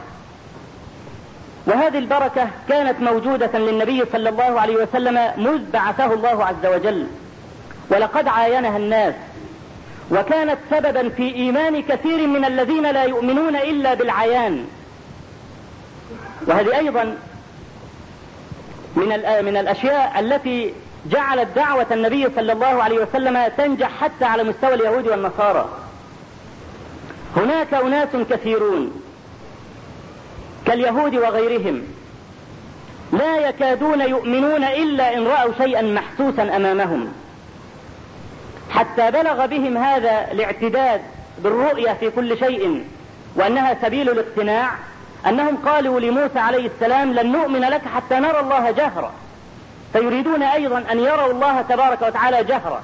وهذه 1.66 1.98
البركة 1.98 2.48
كانت 2.68 3.00
موجودة 3.00 3.58
للنبي 3.58 4.04
صلى 4.12 4.28
الله 4.28 4.60
عليه 4.60 4.76
وسلم 4.76 5.32
مذ 5.36 5.70
بعثه 5.72 6.14
الله 6.14 6.44
عز 6.44 6.66
وجل. 6.66 7.06
ولقد 7.90 8.28
عاينها 8.28 8.76
الناس. 8.76 9.14
وكانت 10.10 10.58
سببا 10.70 11.08
في 11.08 11.34
إيمان 11.34 11.82
كثير 11.82 12.26
من 12.26 12.44
الذين 12.44 12.90
لا 12.90 13.04
يؤمنون 13.04 13.56
إلا 13.56 13.94
بالعيان. 13.94 14.66
وهذه 16.46 16.78
أيضا 16.78 17.16
من 18.96 19.08
من 19.44 19.56
الأشياء 19.56 20.20
التي 20.20 20.74
جعلت 21.06 21.48
دعوة 21.56 21.86
النبي 21.90 22.28
صلى 22.36 22.52
الله 22.52 22.82
عليه 22.82 22.98
وسلم 22.98 23.46
تنجح 23.56 23.90
حتى 24.00 24.24
على 24.24 24.44
مستوى 24.44 24.74
اليهود 24.74 25.08
والنصارى. 25.08 25.68
هناك 27.36 27.74
أناس 27.74 28.08
كثيرون. 28.30 29.03
كاليهود 30.66 31.14
وغيرهم. 31.14 31.82
لا 33.12 33.36
يكادون 33.48 34.00
يؤمنون 34.00 34.64
إلا 34.64 35.14
إن 35.14 35.26
رأوا 35.26 35.52
شيئا 35.58 35.82
محسوسا 35.82 36.56
أمامهم. 36.56 37.12
حتى 38.70 39.10
بلغ 39.10 39.46
بهم 39.46 39.76
هذا 39.76 40.32
الاعتداد 40.32 41.00
بالرؤية 41.38 41.92
في 41.92 42.10
كل 42.10 42.38
شيء 42.38 42.84
وأنها 43.36 43.76
سبيل 43.82 44.10
الاقتناع 44.10 44.70
أنهم 45.26 45.56
قالوا 45.56 46.00
لموسى 46.00 46.38
عليه 46.38 46.66
السلام 46.66 47.12
لن 47.12 47.32
نؤمن 47.32 47.60
لك 47.60 47.82
حتى 47.94 48.14
نرى 48.14 48.40
الله 48.40 48.70
جهرا 48.70 49.12
فيريدون 49.92 50.42
أيضا 50.42 50.84
أن 50.92 51.00
يروا 51.00 51.32
الله 51.32 51.62
تبارك 51.62 52.02
وتعالى 52.02 52.44
جهرا 52.44 52.82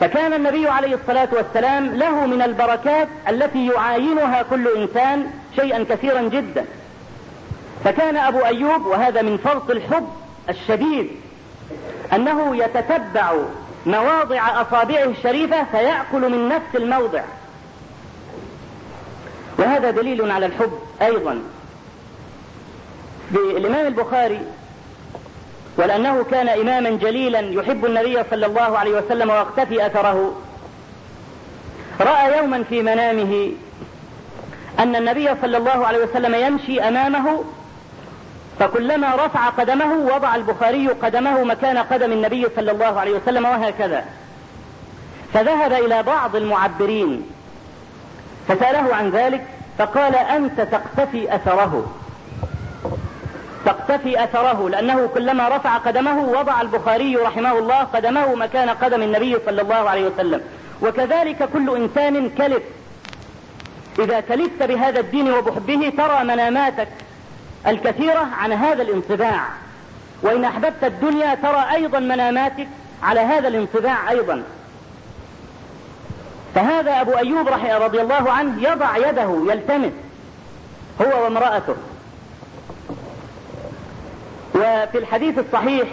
فكان 0.00 0.32
النبي 0.32 0.68
عليه 0.68 0.94
الصلاة 0.94 1.28
والسلام 1.32 1.86
له 1.86 2.26
من 2.26 2.42
البركات 2.42 3.08
التي 3.28 3.66
يعاينها 3.66 4.42
كل 4.42 4.68
إنسان 4.68 5.30
شيئا 5.56 5.84
كثيرا 5.90 6.22
جدا. 6.22 6.64
فكان 7.84 8.16
أبو 8.16 8.38
أيوب 8.38 8.86
وهذا 8.86 9.22
من 9.22 9.36
فرط 9.36 9.70
الحب 9.70 10.08
الشديد 10.48 11.10
أنه 12.12 12.56
يتتبع 12.56 13.32
مواضع 13.86 14.62
أصابعه 14.62 15.04
الشريفة 15.04 15.64
فيأكل 15.64 16.30
من 16.30 16.48
نفس 16.48 16.74
الموضع. 16.74 17.22
وهذا 19.58 19.90
دليل 19.90 20.30
على 20.30 20.46
الحب 20.46 20.78
أيضا. 21.02 21.42
بالإمام 23.30 23.86
البخاري 23.86 24.40
ولأنه 25.76 26.24
كان 26.24 26.48
إماما 26.48 26.90
جليلا 26.90 27.40
يحب 27.40 27.84
النبي 27.84 28.24
صلى 28.30 28.46
الله 28.46 28.78
عليه 28.78 28.98
وسلم 28.98 29.30
ويقتفي 29.30 29.86
أثره. 29.86 30.34
رأى 32.00 32.38
يوما 32.38 32.62
في 32.62 32.82
منامه 32.82 33.52
أن 34.78 34.96
النبي 34.96 35.28
صلى 35.42 35.56
الله 35.56 35.86
عليه 35.86 35.98
وسلم 36.04 36.34
يمشي 36.34 36.80
أمامه 36.88 37.44
فكلما 38.58 39.14
رفع 39.14 39.48
قدمه 39.48 39.94
وضع 40.14 40.34
البخاري 40.34 40.88
قدمه 40.88 41.44
مكان 41.44 41.78
قدم 41.78 42.12
النبي 42.12 42.46
صلى 42.56 42.70
الله 42.70 43.00
عليه 43.00 43.12
وسلم 43.12 43.44
وهكذا. 43.44 44.04
فذهب 45.32 45.72
إلى 45.72 46.02
بعض 46.02 46.36
المعبرين 46.36 47.26
فسأله 48.48 48.94
عن 48.94 49.10
ذلك 49.10 49.46
فقال 49.78 50.14
أنت 50.14 50.60
تقتفي 50.60 51.34
أثره. 51.34 51.86
تقتفي 53.64 54.24
أثره 54.24 54.68
لأنه 54.68 55.06
كلما 55.14 55.48
رفع 55.48 55.76
قدمه 55.76 56.18
وضع 56.18 56.60
البخاري 56.60 57.16
رحمه 57.16 57.58
الله 57.58 57.78
قدمه 57.78 58.34
مكان 58.34 58.70
قدم 58.70 59.02
النبي 59.02 59.36
صلى 59.46 59.62
الله 59.62 59.90
عليه 59.90 60.06
وسلم. 60.08 60.40
وكذلك 60.82 61.48
كل 61.52 61.76
إنسان 61.76 62.30
كلف. 62.30 62.62
إذا 63.98 64.20
كلفت 64.20 64.62
بهذا 64.62 65.00
الدين 65.00 65.32
وبحبه 65.32 65.92
ترى 65.98 66.24
مناماتك 66.24 66.88
الكثيرة 67.66 68.26
عن 68.38 68.52
هذا 68.52 68.82
الانطباع. 68.82 69.40
وإن 70.22 70.44
أحببت 70.44 70.84
الدنيا 70.84 71.34
ترى 71.34 71.64
أيضا 71.74 71.98
مناماتك 71.98 72.68
على 73.02 73.20
هذا 73.20 73.48
الانطباع 73.48 74.10
أيضا. 74.10 74.42
فهذا 76.54 77.00
أبو 77.00 77.12
أيوب 77.12 77.48
رضي 77.64 78.00
الله 78.00 78.32
عنه 78.32 78.68
يضع 78.68 78.96
يده 78.96 79.52
يلتمس 79.52 79.92
هو 81.00 81.24
وامرأته. 81.24 81.74
وفي 84.54 84.98
الحديث 84.98 85.38
الصحيح 85.38 85.88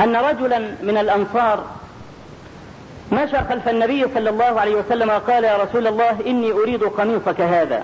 أن 0.00 0.16
رجلا 0.16 0.58
من 0.58 0.98
الأنصار 0.98 1.64
مشى 3.12 3.36
خلف 3.48 3.68
النبي 3.68 4.04
صلى 4.14 4.30
الله 4.30 4.60
عليه 4.60 4.74
وسلم 4.74 5.08
وقال 5.08 5.44
يا 5.44 5.56
رسول 5.56 5.86
الله 5.86 6.16
إني 6.26 6.52
أريد 6.52 6.84
قميصك 6.84 7.40
هذا. 7.40 7.82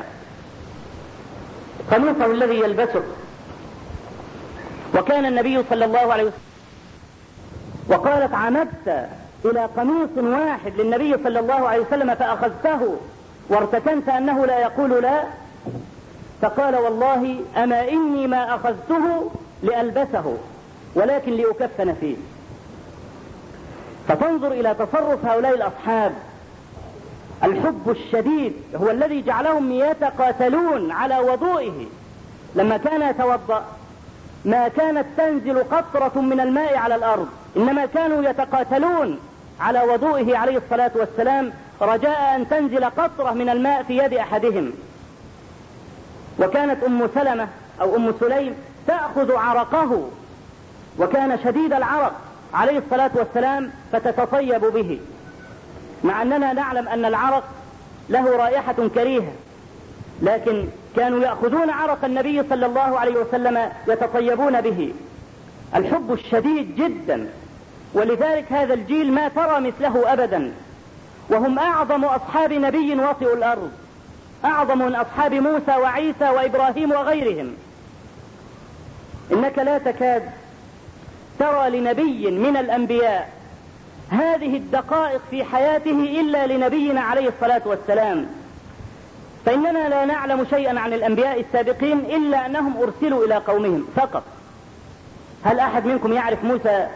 قميصه 1.91 2.27
الذي 2.27 2.55
يلبسه. 2.61 3.03
وكان 4.95 5.27
النبي 5.27 5.63
صلى 5.71 5.85
الله 5.85 6.13
عليه 6.13 6.23
وسلم 6.25 6.39
وقالت 7.89 8.35
عمدت 8.35 9.09
إلى 9.45 9.69
قميص 9.77 10.09
واحد 10.17 10.73
للنبي 10.81 11.17
صلى 11.25 11.41
الله 11.41 11.69
عليه 11.69 11.81
وسلم 11.81 12.15
فأخذته 12.15 12.97
وارتكنت 13.49 14.09
أنه 14.09 14.47
لا 14.47 14.59
يقول 14.59 15.03
لا 15.03 15.25
فقال 16.43 16.77
والله 16.77 17.41
أما 17.57 17.89
إني 17.89 18.27
ما 18.27 18.55
أخذته 18.55 19.31
لألبسه 19.63 20.37
ولكن 20.95 21.33
لأكفن 21.33 21.95
فيه. 21.95 22.17
فتنظر 24.09 24.53
إلى 24.53 24.75
تصرف 24.75 25.25
هؤلاء 25.25 25.55
الأصحاب. 25.55 26.13
الحب 27.45 27.91
الشديد 27.91 28.53
هو 28.77 28.91
الذي 28.91 29.23
جعلهم 29.23 29.73
يتقاتلون 29.73 30.91
على 30.91 31.19
وضوئه. 31.19 31.87
لما 32.55 32.77
كان 32.77 33.03
يتوضأ 33.03 33.65
ما 34.45 34.69
كانت 34.69 35.07
تنزل 35.17 35.59
قطرة 35.59 36.21
من 36.21 36.41
الماء 36.41 36.77
على 36.77 36.95
الأرض 36.95 37.29
إنما 37.57 37.87
كانوا 37.87 38.31
يتقاتلون 38.31 39.19
على 39.61 39.83
وضوئه 39.83 40.37
عليه 40.37 40.57
الصلاة 40.59 40.91
والسلام 40.95 41.53
رجاء 41.81 42.37
أن 42.37 42.49
تنزل 42.49 42.85
قطرة 42.85 43.31
من 43.31 43.49
الماء 43.49 43.83
في 43.83 43.99
يد 43.99 44.15
أحدهم. 44.15 44.73
وكانت 46.39 46.85
أم 46.85 47.09
سلمة 47.15 47.49
أو 47.81 47.97
أم 47.97 48.15
سليم 48.21 48.55
تأخذ 48.87 49.37
عرقه 49.37 50.09
وكان 50.99 51.39
شديد 51.45 51.73
العرق 51.73 52.13
عليه 52.55 52.79
الصلاة 52.79 53.11
والسلام 53.15 53.71
فتتطيب 53.93 54.61
به. 54.61 55.01
مع 56.05 56.23
أننا 56.23 56.53
نعلم 56.53 56.89
أن 56.89 57.05
العرق 57.05 57.45
له 58.09 58.37
رائحة 58.37 58.89
كريهة 58.95 59.33
لكن 60.23 60.65
كانوا 60.97 61.21
يأخذون 61.21 61.71
عرق 61.71 62.05
النبي 62.05 62.43
صلى 62.51 62.67
الله 62.67 62.99
عليه 62.99 63.17
وسلم 63.17 63.71
يتطيبون 63.89 64.61
به. 64.61 64.95
الحب 65.77 66.13
الشديد 66.13 66.77
جدا 66.77 67.29
ولذلك 67.95 68.53
هذا 68.53 68.75
الجيل 68.75 69.13
ما 69.13 69.29
ترى 69.29 69.61
مثله 69.61 70.13
أبدا 70.13 70.53
وهم 71.31 71.59
أعظم 71.59 72.05
أصحاب 72.05 72.53
نبي 72.53 72.95
وطئ 72.95 73.35
الأرض. 73.35 73.71
أعظم 74.45 74.79
من 74.79 74.95
أصحاب 74.95 75.35
موسى 75.35 75.77
وعيسى 75.77 76.29
وإبراهيم 76.31 76.91
وغيرهم. 76.91 77.55
إنك 79.33 79.59
لا 79.59 79.79
تكاد 79.79 80.23
ترى 81.39 81.71
لنبي 81.71 82.31
من 82.31 82.57
الأنبياء 82.57 83.33
هذه 84.11 84.57
الدقائق 84.57 85.21
في 85.31 85.45
حياته 85.45 86.21
إلا 86.21 86.47
لنبينا 86.47 87.01
عليه 87.01 87.29
الصلاة 87.29 87.63
والسلام. 87.65 88.27
فإننا 89.47 89.89
لا 89.89 90.05
نعلم 90.05 90.47
شيئا 90.51 90.81
عن 90.81 90.93
الأنبياء 90.93 91.41
السابقين 91.41 91.99
إلا 91.99 92.47
أنهم 92.47 92.83
أرسلوا 92.83 93.25
إلى 93.25 93.35
قومهم 93.35 93.87
فقط. 93.97 94.23
هل 95.45 95.59
أحد 95.61 95.87
منكم 95.87 96.13
يعرف 96.13 96.45
موسى 96.45 96.87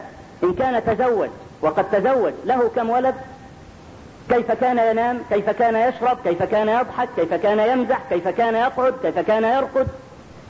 إن 0.43 0.53
كان 0.53 0.85
تزوج 0.85 1.29
وقد 1.61 1.91
تزوج 1.91 2.33
له 2.45 2.71
كم 2.75 2.89
ولد؟ 2.89 3.15
كيف 4.29 4.51
كان 4.51 4.77
ينام 4.77 5.19
كيف 5.29 5.49
كان 5.49 5.75
يشرب 5.75 6.17
كيف 6.23 6.43
كان 6.43 6.69
يضحك 6.69 7.09
كيف 7.15 7.33
كان 7.33 7.59
يمزح 7.59 7.99
كيف 8.09 8.27
كان 8.27 8.55
يقعد 8.55 8.93
كيف 9.03 9.19
كان 9.19 9.43
يرقد 9.43 9.87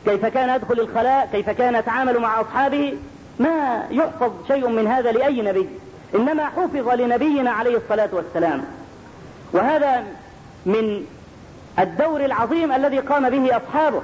كيف 0.06 0.26
كان 0.26 0.56
يدخل 0.56 0.80
الخلاء 0.80 1.30
كيف 1.32 1.50
كان 1.50 1.76
يتعامل 1.76 2.20
مع 2.20 2.42
أصحابه. 2.42 2.98
ما 3.40 3.84
يحفظ 3.92 4.32
شيء 4.48 4.68
من 4.68 4.88
هذا 4.88 5.12
لأي 5.12 5.42
نبي 5.42 5.70
إنما 6.16 6.46
حفظ 6.46 6.90
لنبينا 6.90 7.52
عليه 7.52 7.78
الصلاة 7.78 8.10
والسلام. 8.12 8.64
وهذا 9.54 10.04
من 10.66 11.06
الدور 11.80 12.26
العظيم 12.26 12.72
الذي 12.72 13.00
قام 13.00 13.30
به 13.30 13.58
أصحابه 13.58 14.02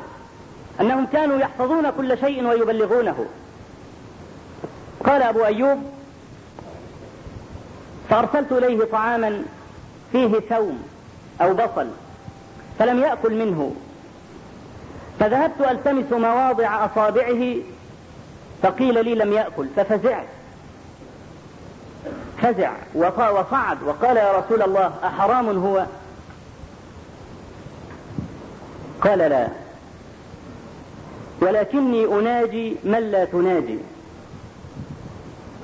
أنهم 0.82 1.06
كانوا 1.06 1.38
يحفظون 1.38 1.90
كل 1.90 2.18
شيء 2.18 2.48
ويبلغونه. 2.48 3.26
قال 5.06 5.22
أبو 5.22 5.46
أيوب 5.46 5.84
فأرسلت 8.10 8.52
إليه 8.52 8.86
طعاما 8.86 9.44
فيه 10.12 10.40
ثوم 10.50 10.84
أو 11.42 11.54
بصل 11.54 11.88
فلم 12.80 13.00
يأكل 13.00 13.34
منه. 13.46 13.76
فذهبت 15.20 15.62
ألتمس 15.72 16.12
مواضع 16.12 16.86
أصابعه 16.86 17.56
فقيل 18.64 19.06
لي 19.06 19.16
لم 19.16 19.34
يأكل 19.34 19.68
ففزعت 19.76 20.26
فزع 22.42 22.72
وصعد 22.96 23.84
وقال 23.84 24.18
يا 24.18 24.38
رسول 24.38 24.62
الله 24.62 24.92
أحرام 25.04 25.50
هو؟ 25.50 25.86
قال 29.02 29.20
لا. 29.20 29.48
ولكني 31.42 32.06
أناجي 32.06 32.76
من 32.84 33.12
لا 33.12 33.26
تناجي. 33.26 33.78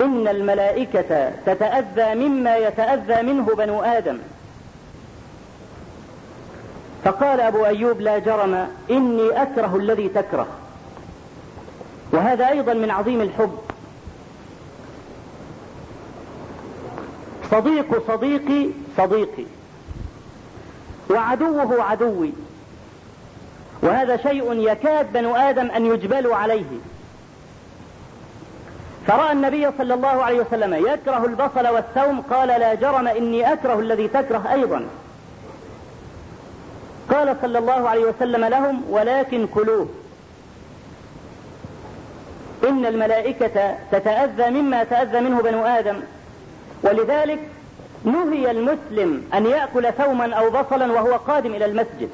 إن 0.02 0.28
الملائكة 0.28 1.32
تتأذى 1.46 2.16
مما 2.16 2.58
يتأذى 2.58 3.22
منه 3.22 3.46
بنو 3.46 3.82
آدم. 3.82 4.18
فقال 7.04 7.42
أبو 7.42 7.66
أيوب 7.66 8.02
لا 8.02 8.18
جرم 8.18 8.68
إني 8.92 9.42
أكره 9.42 9.76
الذي 9.76 10.10
تكره. 10.10 10.48
وهذا 12.12 12.50
أيضا 12.50 12.74
من 12.74 12.92
عظيم 12.92 13.22
الحب. 13.22 13.58
صديق 17.52 18.08
صديقي 18.08 18.70
صديقي 18.98 19.46
وعدوه 21.10 21.84
عدوي. 21.84 22.32
وهذا 23.82 24.18
شيء 24.18 24.54
يكاد 24.54 25.14
بنو 25.14 25.36
آدم 25.36 25.72
أن 25.72 25.86
يجبلوا 25.86 26.36
عليه. 26.36 26.80
فرأى 29.08 29.32
النبي 29.32 29.68
صلى 29.78 29.94
الله 29.94 30.24
عليه 30.24 30.40
وسلم 30.40 30.74
يكره 30.74 31.26
البصل 31.26 31.68
والثوم 31.68 32.22
قال 32.22 32.48
لا 32.48 32.74
جرم 32.74 33.08
إني 33.08 33.54
أكره 33.54 33.80
الذي 33.80 34.08
تكره 34.08 34.52
أيضا. 34.52 34.86
قال 37.10 37.36
صلى 37.42 37.60
الله 37.60 37.90
عليه 37.90 38.06
وسلم 38.06 38.46
لهم 38.46 38.84
ولكن 38.90 39.48
كلوه. 39.48 39.88
إن 42.70 42.86
الملائكة 42.86 43.78
تتأذى 43.92 44.50
مما 44.50 44.84
تأذى 44.84 45.20
منه 45.20 45.42
بنو 45.42 45.66
آدم. 45.66 45.96
ولذلك 46.84 47.40
نهي 48.04 48.52
المسلم 48.52 49.24
أن 49.34 49.46
يأكل 49.46 49.94
ثوما 49.94 50.34
أو 50.34 50.50
بصلا 50.50 50.92
وهو 50.94 51.16
قادم 51.16 51.54
إلى 51.56 51.66
المسجد. 51.66 52.10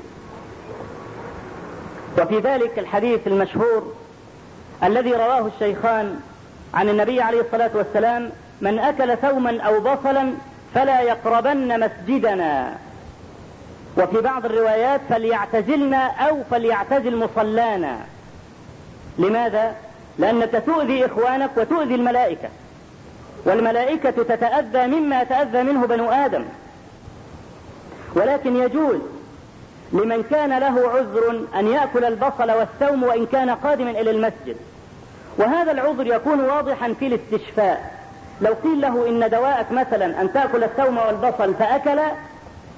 وفي 2.19 2.39
ذلك 2.39 2.79
الحديث 2.79 3.27
المشهور 3.27 3.93
الذي 4.83 5.13
رواه 5.13 5.47
الشيخان 5.47 6.19
عن 6.73 6.89
النبي 6.89 7.21
عليه 7.21 7.41
الصلاة 7.41 7.71
والسلام 7.73 8.31
من 8.61 8.79
أكل 8.79 9.17
ثوما 9.17 9.61
أو 9.61 9.79
بصلا 9.79 10.33
فلا 10.75 11.01
يقربن 11.01 11.79
مسجدنا. 11.79 12.75
وفي 13.97 14.21
بعض 14.21 14.45
الروايات 14.45 15.01
فليعتزلنا 15.09 16.07
أو 16.07 16.43
فليعتزل 16.51 17.17
مصلانا. 17.17 17.97
لماذا؟ 19.19 19.75
لأنك 20.19 20.63
تؤذي 20.65 21.05
إخوانك 21.05 21.49
وتؤذي 21.57 21.95
الملائكة 21.95 22.49
والملائكة 23.45 24.09
تتأذى 24.09 24.87
مما 24.87 25.23
تأذى 25.23 25.63
منه 25.63 25.87
بنو 25.87 26.11
آدم. 26.11 26.45
ولكن 28.15 28.55
يجوز 28.55 28.99
لمن 29.93 30.23
كان 30.23 30.59
له 30.59 30.89
عذر 30.89 31.41
أن 31.55 31.67
يأكل 31.67 32.05
البصل 32.05 32.51
والثوم 32.51 33.03
وإن 33.03 33.25
كان 33.25 33.49
قادما 33.49 33.89
إلى 33.89 34.11
المسجد. 34.11 34.57
وهذا 35.37 35.71
العذر 35.71 36.07
يكون 36.07 36.39
واضحا 36.39 36.93
في 36.99 37.07
الاستشفاء. 37.07 37.91
لو 38.41 38.53
قيل 38.63 38.81
له 38.81 39.09
إن 39.09 39.29
دواءك 39.29 39.71
مثلا 39.71 40.21
أن 40.21 40.33
تأكل 40.33 40.63
الثوم 40.63 40.97
والبصل 40.97 41.53
فأكل 41.53 41.99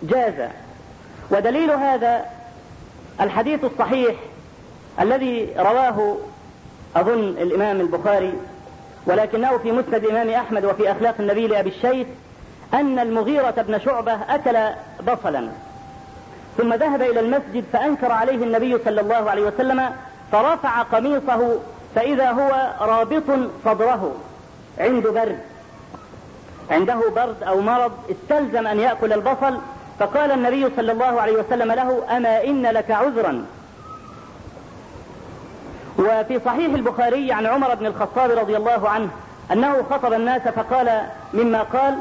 جاز. 0.04 0.50
ودليل 1.32 1.72
هذا 1.72 2.26
الحديث 3.22 3.63
الصحيح 3.63 4.15
الذي 5.02 5.50
رواه 5.58 6.17
أظن 6.95 7.19
الإمام 7.19 7.82
البخاري 7.82 8.34
ولكنه 9.06 9.58
في 9.58 9.72
مسند 9.72 9.95
الإمام 9.95 10.30
أحمد 10.30 10.65
وفي 10.65 10.91
أخلاق 10.91 11.15
النبي 11.19 11.48
لأبي 11.48 11.69
الشيخ 11.69 12.08
أن 12.74 13.00
المغيرة 13.00 13.52
بن 13.52 13.80
شعبة 13.80 14.13
أكل 14.30 14.58
بصلا. 15.08 15.50
ثم 16.58 16.74
ذهب 16.74 17.02
إلى 17.02 17.19
المسجد 17.19 17.63
فأنكر 17.74 18.12
عليه 18.12 18.43
النبي 18.43 18.78
صلى 18.86 19.02
الله 19.02 19.30
عليه 19.30 19.41
وسلم 19.41 19.89
فرفع 20.32 20.82
قميصه 20.82 21.60
فإذا 21.95 22.32
هو 22.32 22.73
رابط 22.82 23.23
صدره 23.65 24.12
عنده 24.80 25.12
برد. 25.12 25.39
عنده 26.71 27.02
برد 27.15 27.43
أو 27.43 27.62
مرض 27.62 27.91
استلزم 28.12 28.67
أن 28.67 28.80
يأكل 28.80 29.13
البصل 29.13 29.58
فقال 29.99 30.32
النبي 30.32 30.69
صلى 30.75 30.91
الله 30.91 31.21
عليه 31.21 31.38
وسلم 31.38 31.71
له 31.71 32.17
أما 32.17 32.43
إن 32.43 32.62
لك 32.65 32.91
عذرا. 32.91 33.45
وفي 35.99 36.39
صحيح 36.45 36.73
البخاري 36.73 37.32
عن 37.32 37.45
عمر 37.45 37.75
بن 37.75 37.86
الخطاب 37.86 38.32
رضي 38.32 38.58
الله 38.58 38.89
عنه 38.89 39.10
أنه 39.52 39.84
خطب 39.91 40.13
الناس 40.13 40.41
فقال 40.41 41.02
مما 41.34 41.62
قال 41.62 41.97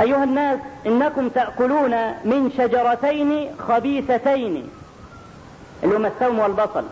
أيها 0.00 0.24
الناس 0.24 0.58
إنكم 0.86 1.28
تأكلون 1.28 1.90
من 2.24 2.52
شجرتين 2.58 3.56
خبيثتين 3.68 4.68
اللي 5.84 5.96
هما 5.96 6.08
الثوم 6.08 6.38
والبصل. 6.38 6.84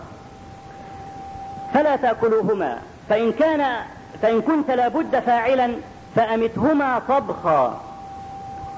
فلا 1.74 1.96
تأكلوهما. 1.96 2.78
فإن 3.08 3.32
كان 3.32 3.76
فإن 4.22 4.40
كنت 4.40 4.70
لابد 4.70 5.18
فاعلا 5.18 5.70
فأمتهما 6.16 6.98
طبخا. 7.08 7.80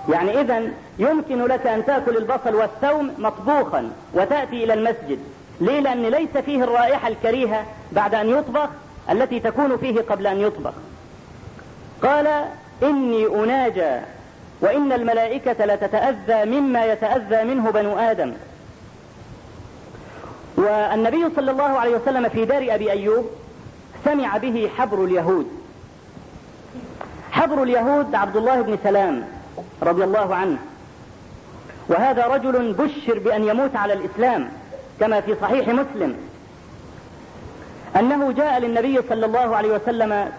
يعني 0.09 0.41
إذا 0.41 0.63
يمكن 0.99 1.45
لك 1.45 1.67
أن 1.67 1.85
تأكل 1.85 2.17
البصل 2.17 2.55
والثوم 2.55 3.11
مطبوخا 3.19 3.91
وتأتي 4.15 4.65
إلى 4.65 4.75
المسجد. 4.75 5.19
ليه؟ 5.61 5.81
لأن 5.81 6.03
ليس 6.03 6.37
فيه 6.45 6.65
الرائحة 6.65 7.09
الكريهة 7.09 7.65
بعد 7.93 8.15
أن 8.15 8.29
يطبخ 8.31 8.69
التي 9.11 9.41
تكون 9.41 9.77
فيه 9.77 10.01
قبل 10.01 10.27
أن 10.27 10.41
يطبخ. 10.41 10.73
قال 12.03 12.45
إني 12.83 13.27
أناجى 13.27 14.01
وإن 14.61 14.93
الملائكة 14.93 15.65
لتتأذى 15.65 16.45
مما 16.45 16.85
يتأذى 16.85 17.45
منه 17.45 17.71
بنو 17.71 17.99
آدم. 17.99 18.33
والنبي 20.57 21.25
صلى 21.37 21.51
الله 21.51 21.79
عليه 21.79 21.97
وسلم 21.97 22.29
في 22.29 22.45
دار 22.45 22.67
أبي 22.75 22.91
أيوب 22.91 23.27
سمع 24.05 24.37
به 24.37 24.71
حبر 24.77 25.05
اليهود. 25.05 25.47
حبر 27.31 27.63
اليهود 27.63 28.15
عبد 28.15 28.37
الله 28.37 28.61
بن 28.63 28.79
سلام 28.85 29.25
رضي 29.83 30.05
الله 30.05 30.35
عنه. 30.35 30.59
وهذا 31.89 32.27
رجل 32.27 32.73
بشر 32.73 33.19
بأن 33.19 33.45
يموت 33.45 33.77
على 33.77 33.93
الإسلام 33.93 34.49
كما 35.01 35.21
في 35.21 35.37
صحيح 35.43 35.69
مسلم. 35.69 36.17
أنه 37.97 38.33
جاء 38.33 38.59
للنبي 38.59 39.01
صلى 39.09 39.27
الله 39.27 39.57
عليه 39.57 39.75
وسلم 39.75 40.33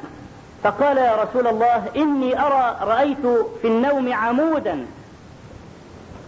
فقال 0.63 0.97
يا 0.97 1.23
رسول 1.23 1.47
الله 1.47 1.83
إني 1.95 2.41
أرى 2.41 2.77
رأيت 2.81 3.25
في 3.61 3.67
النوم 3.67 4.13
عمودا 4.13 4.85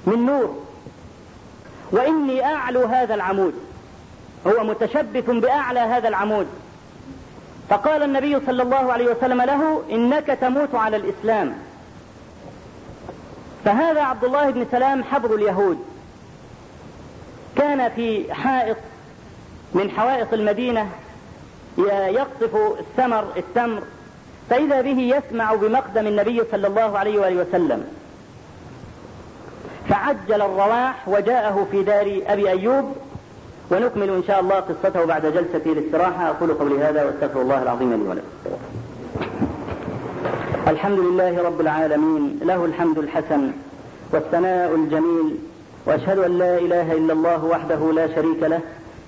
من 0.05 0.25
نور 0.25 0.55
وإني 1.91 2.45
أعلو 2.45 2.85
هذا 2.85 3.15
العمود. 3.15 3.53
هو 4.47 4.63
متشبث 4.63 5.29
بأعلى 5.29 5.79
هذا 5.79 6.07
العمود. 6.07 6.47
فقال 7.69 8.03
النبي 8.03 8.39
صلى 8.45 8.63
الله 8.63 8.93
عليه 8.93 9.05
وسلم 9.05 9.41
له 9.41 9.83
إنك 9.91 10.27
تموت 10.41 10.75
على 10.75 10.97
الإسلام. 10.97 11.53
فهذا 13.65 14.01
عبد 14.01 14.23
الله 14.23 14.49
بن 14.49 14.65
سلام 14.71 15.03
حبر 15.03 15.35
اليهود. 15.35 15.77
كان 17.55 17.89
في 17.89 18.33
حائط 18.33 18.77
من 19.73 19.91
حوائط 19.91 20.33
المدينة 20.33 20.89
يقطف 22.07 22.55
الثمر 22.79 23.25
التمر 23.37 23.83
فإذا 24.49 24.81
به 24.81 24.99
يسمع 24.99 25.53
بمقدم 25.53 26.07
النبي 26.07 26.43
صلى 26.51 26.67
الله 26.67 26.97
عليه 26.97 27.19
وآله 27.19 27.41
وسلم. 27.41 27.87
فعجل 29.89 30.41
الرواح 30.41 31.07
وجاءه 31.07 31.67
في 31.71 31.83
دار 31.83 32.21
أبي 32.27 32.49
أيوب 32.49 32.95
ونكمل 33.71 34.09
إن 34.09 34.23
شاء 34.27 34.39
الله 34.39 34.55
قصته 34.55 35.05
بعد 35.05 35.25
جلسة 35.25 35.71
الاستراحة 35.71 36.29
أقول 36.29 36.53
قولي 36.53 36.83
هذا 36.83 37.05
وأستغفر 37.05 37.41
الله 37.41 37.63
العظيم 37.63 37.93
لي 37.93 38.09
ولكم. 38.09 38.27
الحمد 40.67 40.99
لله 40.99 41.43
رب 41.43 41.61
العالمين 41.61 42.39
له 42.43 42.65
الحمد 42.65 42.97
الحسن 42.97 43.51
والثناء 44.11 44.75
الجميل 44.75 45.37
وأشهد 45.85 46.19
أن 46.19 46.37
لا 46.37 46.57
إله 46.57 46.93
إلا 46.93 47.13
الله 47.13 47.45
وحده 47.45 47.91
لا 47.91 48.15
شريك 48.15 48.43
له 48.43 48.59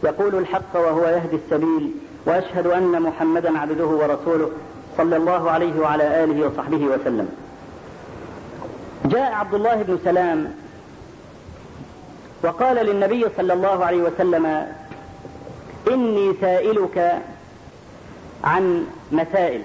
يقول 0.04 0.36
الحق 0.36 0.76
وهو 0.76 1.04
يهدي 1.08 1.36
السبيل 1.36 1.92
وأشهد 2.26 2.68
أن 2.68 3.02
محمدا 3.02 3.60
عبده 3.60 3.86
ورسوله 3.86 4.50
صلى 4.98 5.18
الله 5.18 5.52
عليه 5.52 5.80
وعلى 5.80 6.24
آله 6.24 6.48
وصحبه 6.48 6.86
وسلم. 6.86 7.30
جاء 9.06 9.32
عبد 9.32 9.54
الله 9.54 9.84
بن 9.84 9.98
سلام 10.04 10.54
وقال 12.44 12.76
للنبي 12.76 13.26
صلى 13.38 13.54
الله 13.54 13.86
عليه 13.86 14.02
وسلم 14.02 14.68
إني 15.92 16.34
سائلك 16.42 17.22
عن 18.44 18.88
مسائل 19.12 19.62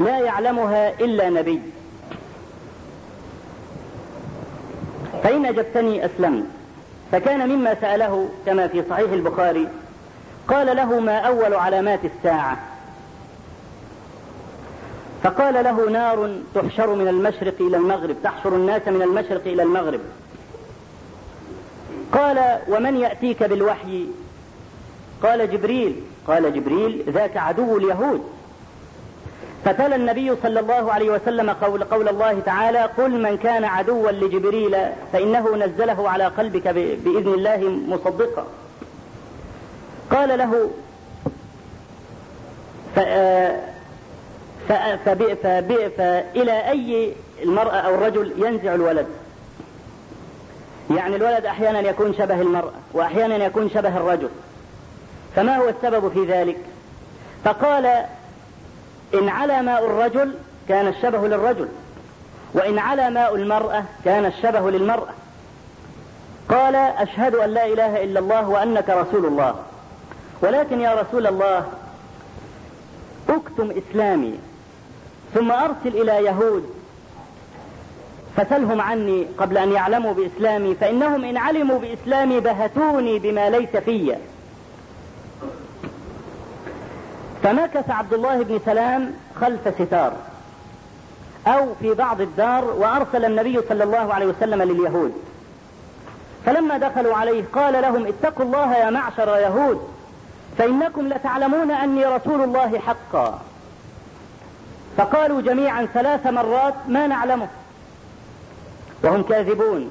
لا 0.00 0.18
يعلمها 0.18 1.00
إلا 1.00 1.30
نبي. 1.30 1.62
فإن 5.22 5.46
أجبتني 5.46 6.06
أسلمت 6.06 6.44
فكان 7.12 7.48
مما 7.48 7.74
سأله 7.80 8.28
كما 8.46 8.68
في 8.68 8.84
صحيح 8.90 9.12
البخاري 9.12 9.68
قال 10.48 10.76
له 10.76 11.00
ما 11.00 11.18
أول 11.18 11.54
علامات 11.54 12.00
الساعة. 12.04 12.58
فقال 15.22 15.64
له 15.64 15.90
نار 15.90 16.38
تحشر 16.54 16.94
من 16.94 17.08
المشرق 17.08 17.54
إلى 17.60 17.76
المغرب 17.76 18.16
تحشر 18.24 18.54
الناس 18.56 18.88
من 18.88 19.02
المشرق 19.02 19.42
إلى 19.46 19.62
المغرب. 19.62 20.00
قال 22.12 22.58
ومن 22.68 22.96
يأتيك 22.96 23.42
بالوحي؟ 23.42 24.06
قال 25.22 25.50
جبريل. 25.50 25.96
قال 26.26 26.54
جبريل 26.54 27.04
ذاك 27.08 27.36
عدو 27.36 27.76
اليهود. 27.76 28.22
فتلا 29.64 29.96
النبي 29.96 30.36
صلى 30.42 30.60
الله 30.60 30.92
عليه 30.92 31.10
وسلم 31.10 31.50
قول, 31.50 31.84
قول 31.84 32.08
الله 32.08 32.40
تعالى 32.40 32.82
قل 32.82 33.22
من 33.22 33.36
كان 33.36 33.64
عدوا 33.64 34.10
لجبريل 34.10 34.76
فإنه 35.12 35.56
نزله 35.56 36.08
على 36.08 36.24
قلبك 36.24 36.68
بإذن 37.04 37.34
الله 37.34 37.80
مصدقا. 37.88 38.46
قال 40.10 40.38
له 40.38 40.70
فإلى 45.96 46.70
أي 46.70 47.12
المرأة 47.42 47.76
أو 47.76 47.94
الرجل 47.94 48.32
ينزع 48.36 48.74
الولد؟ 48.74 49.06
يعني 50.90 51.16
الولد 51.16 51.46
أحيانا 51.46 51.80
يكون 51.80 52.14
شبه 52.14 52.40
المرأة 52.40 52.72
وأحيانا 52.92 53.36
يكون 53.36 53.70
شبه 53.70 53.96
الرجل. 53.96 54.28
فما 55.36 55.56
هو 55.56 55.68
السبب 55.68 56.08
في 56.12 56.24
ذلك؟ 56.24 56.56
فقال 57.44 57.86
إن 59.14 59.28
على 59.28 59.62
ماء 59.62 59.84
الرجل 59.84 60.34
كان 60.68 60.88
الشبه 60.88 61.28
للرجل 61.28 61.68
وإن 62.54 62.78
على 62.78 63.10
ماء 63.10 63.34
المرأة 63.34 63.84
كان 64.04 64.24
الشبه 64.24 64.70
للمرأة. 64.70 65.14
قال 66.48 66.74
أشهد 66.76 67.34
أن 67.34 67.50
لا 67.50 67.66
إله 67.66 68.04
إلا 68.04 68.20
الله 68.20 68.48
وأنك 68.48 68.90
رسول 68.90 69.26
الله. 69.26 69.54
ولكن 70.42 70.80
يا 70.80 70.94
رسول 70.94 71.26
الله 71.26 71.66
أكتم 73.28 73.70
إسلامي 73.70 74.38
ثم 75.34 75.52
أرسل 75.52 75.86
إلى 75.86 76.24
يهود 76.24 76.79
فسلهم 78.36 78.80
عني 78.80 79.26
قبل 79.38 79.58
أن 79.58 79.72
يعلموا 79.72 80.12
بإسلامي 80.12 80.74
فإنهم 80.74 81.24
إن 81.24 81.36
علموا 81.36 81.78
بإسلامي 81.78 82.40
بهتوني 82.40 83.18
بما 83.18 83.50
ليس 83.50 83.76
في. 83.76 84.16
فمكث 87.42 87.90
عبد 87.90 88.12
الله 88.12 88.42
بن 88.42 88.60
سلام 88.66 89.12
خلف 89.40 89.74
ستار 89.78 90.12
أو 91.46 91.74
في 91.80 91.94
بعض 91.94 92.20
الدار 92.20 92.64
وأرسل 92.64 93.24
النبي 93.24 93.60
صلى 93.68 93.84
الله 93.84 94.14
عليه 94.14 94.26
وسلم 94.26 94.62
لليهود. 94.62 95.12
فلما 96.46 96.78
دخلوا 96.78 97.16
عليه 97.16 97.44
قال 97.52 97.82
لهم 97.82 98.06
اتقوا 98.06 98.44
الله 98.44 98.76
يا 98.76 98.90
معشر 98.90 99.28
يهود 99.36 99.88
فإنكم 100.58 101.08
لتعلمون 101.08 101.70
أني 101.70 102.06
رسول 102.06 102.42
الله 102.42 102.78
حقا. 102.78 103.40
فقالوا 104.96 105.40
جميعا 105.40 105.86
ثلاث 105.94 106.26
مرات 106.26 106.74
ما 106.88 107.06
نعلمه. 107.06 107.48
وهم 109.04 109.22
كاذبون. 109.22 109.90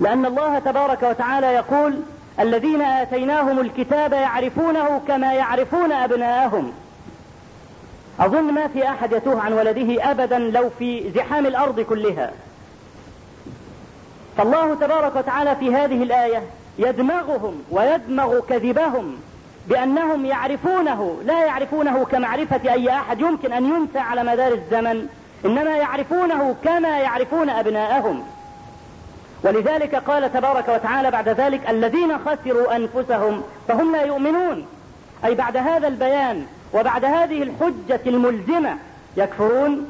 لأن 0.00 0.26
الله 0.26 0.58
تبارك 0.58 1.02
وتعالى 1.02 1.46
يقول 1.46 2.00
الذين 2.40 2.82
آتيناهم 2.82 3.60
الكتاب 3.60 4.12
يعرفونه 4.12 5.00
كما 5.08 5.32
يعرفون 5.32 5.92
أبناءهم. 5.92 6.72
أظن 8.20 8.52
ما 8.52 8.68
في 8.68 8.88
أحد 8.88 9.12
يتوه 9.12 9.40
عن 9.40 9.52
ولده 9.52 10.10
أبدا 10.10 10.38
لو 10.38 10.70
في 10.78 11.10
زحام 11.14 11.46
الأرض 11.46 11.80
كلها. 11.80 12.32
فالله 14.36 14.74
تبارك 14.74 15.16
وتعالى 15.16 15.56
في 15.56 15.74
هذه 15.74 16.02
الآية 16.02 16.42
يدمغهم 16.78 17.62
ويدمغ 17.70 18.40
كذبهم 18.40 19.16
بأنهم 19.68 20.26
يعرفونه 20.26 21.18
لا 21.24 21.44
يعرفونه 21.44 22.04
كمعرفة 22.04 22.72
أي 22.72 22.90
أحد. 22.90 23.20
يمكن 23.20 23.52
أن 23.52 23.64
ينسى 23.64 23.98
على 23.98 24.24
مدار 24.24 24.52
الزمن 24.52 25.08
إنما 25.46 25.76
يعرفونه 25.76 26.56
كما 26.64 26.98
يعرفون 26.98 27.50
أبناءهم. 27.50 28.22
ولذلك 29.44 29.94
قال 29.94 30.32
تبارك 30.32 30.68
وتعالى 30.68 31.10
بعد 31.10 31.28
ذلك 31.28 31.70
الذين 31.70 32.18
خسروا 32.18 32.76
أنفسهم 32.76 33.42
فهم 33.68 33.92
لا 33.92 34.02
يؤمنون. 34.02 34.66
أي 35.24 35.34
بعد 35.34 35.56
هذا 35.56 35.88
البيان 35.88 36.46
وبعد 36.74 37.04
هذه 37.04 37.42
الحجة 37.42 38.00
الملزمة 38.06 38.76
يكفرون 39.16 39.86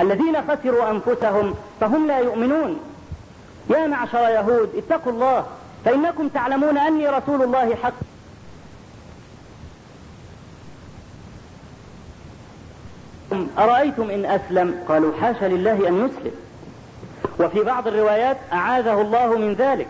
الذين 0.00 0.36
خسروا 0.48 0.90
أنفسهم 0.90 1.54
فهم 1.80 2.06
لا 2.06 2.18
يؤمنون. 2.18 2.80
يا 3.70 3.86
معشر 3.86 4.18
يهود 4.18 4.70
اتقوا 4.76 5.12
الله 5.12 5.44
فإنكم 5.84 6.28
تعلمون 6.28 6.78
أني 6.78 7.08
رسول 7.08 7.42
الله 7.42 7.74
حق. 7.82 7.92
أرأيتم 13.58 14.10
إن 14.10 14.24
أسلم؟ 14.24 14.84
قالوا 14.88 15.12
حاشا 15.20 15.44
لله 15.44 15.88
أن 15.88 16.06
يسلم. 16.06 16.32
وفي 17.40 17.62
بعض 17.62 17.88
الروايات 17.88 18.36
أعاذه 18.52 19.00
الله 19.00 19.36
من 19.36 19.54
ذلك. 19.54 19.88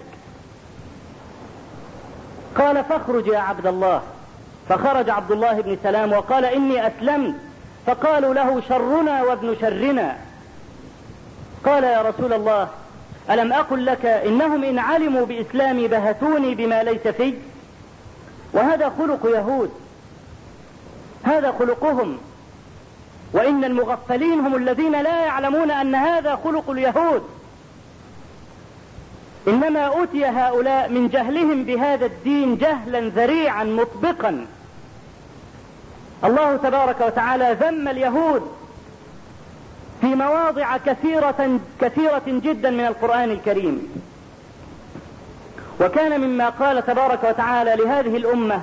قال 2.58 2.84
فاخرج 2.84 3.26
يا 3.26 3.38
عبد 3.38 3.66
الله. 3.66 4.02
فخرج 4.68 5.10
عبد 5.10 5.30
الله 5.30 5.60
بن 5.60 5.78
سلام 5.82 6.12
وقال 6.12 6.44
إني 6.44 6.86
أسلمت. 6.86 7.34
فقالوا 7.86 8.34
له 8.34 8.62
شرنا 8.68 9.22
وابن 9.22 9.56
شرنا. 9.60 10.16
قال 11.64 11.84
يا 11.84 12.02
رسول 12.02 12.32
الله 12.32 12.68
ألم 13.30 13.52
أقل 13.52 13.86
لك 13.86 14.06
إنهم 14.06 14.64
إن 14.64 14.78
علموا 14.78 15.26
بإسلامي 15.26 15.88
بهتوني 15.88 16.54
بما 16.54 16.82
ليس 16.82 17.08
في؟ 17.08 17.34
وهذا 18.52 18.92
خلق 18.98 19.26
يهود. 19.26 19.70
هذا 21.22 21.54
خلقهم. 21.58 22.18
وإن 23.32 23.64
المغفلين 23.64 24.40
هم 24.40 24.56
الذين 24.56 24.92
لا 24.92 25.24
يعلمون 25.24 25.70
أن 25.70 25.94
هذا 25.94 26.38
خلق 26.44 26.70
اليهود. 26.70 27.22
إنما 29.48 29.80
أوتي 29.80 30.26
هؤلاء 30.26 30.88
من 30.88 31.08
جهلهم 31.08 31.64
بهذا 31.64 32.06
الدين 32.06 32.56
جهلا 32.56 33.00
ذريعا 33.00 33.64
مطبقا. 33.64 34.46
الله 36.24 36.56
تبارك 36.56 37.00
وتعالى 37.00 37.56
ذم 37.60 37.88
اليهود 37.88 38.52
في 40.00 40.06
مواضع 40.06 40.76
كثيرة 40.76 41.60
كثيرة 41.80 42.22
جدا 42.26 42.70
من 42.70 42.86
القرآن 42.86 43.30
الكريم. 43.30 44.02
وكان 45.80 46.20
مما 46.20 46.48
قال 46.48 46.86
تبارك 46.86 47.24
وتعالى 47.24 47.76
لهذه 47.76 48.16
الأمة 48.16 48.62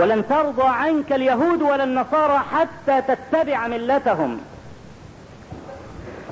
ولن 0.00 0.28
ترضى 0.28 0.66
عنك 0.66 1.12
اليهود 1.12 1.62
ولا 1.62 1.84
النصارى 1.84 2.38
حتى 2.38 3.02
تتبع 3.02 3.66
ملتهم. 3.66 4.40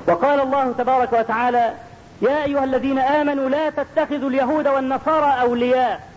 وقال 0.07 0.39
الله 0.39 0.71
تبارك 0.71 1.13
وتعالى 1.13 1.73
يا 2.21 2.43
أيها 2.43 2.63
الذين 2.63 2.99
آمنوا 2.99 3.49
لا 3.49 3.69
تتخذوا 3.69 4.29
اليهود 4.29 4.67
والنصارى 4.67 5.41
أولياء. 5.41 6.09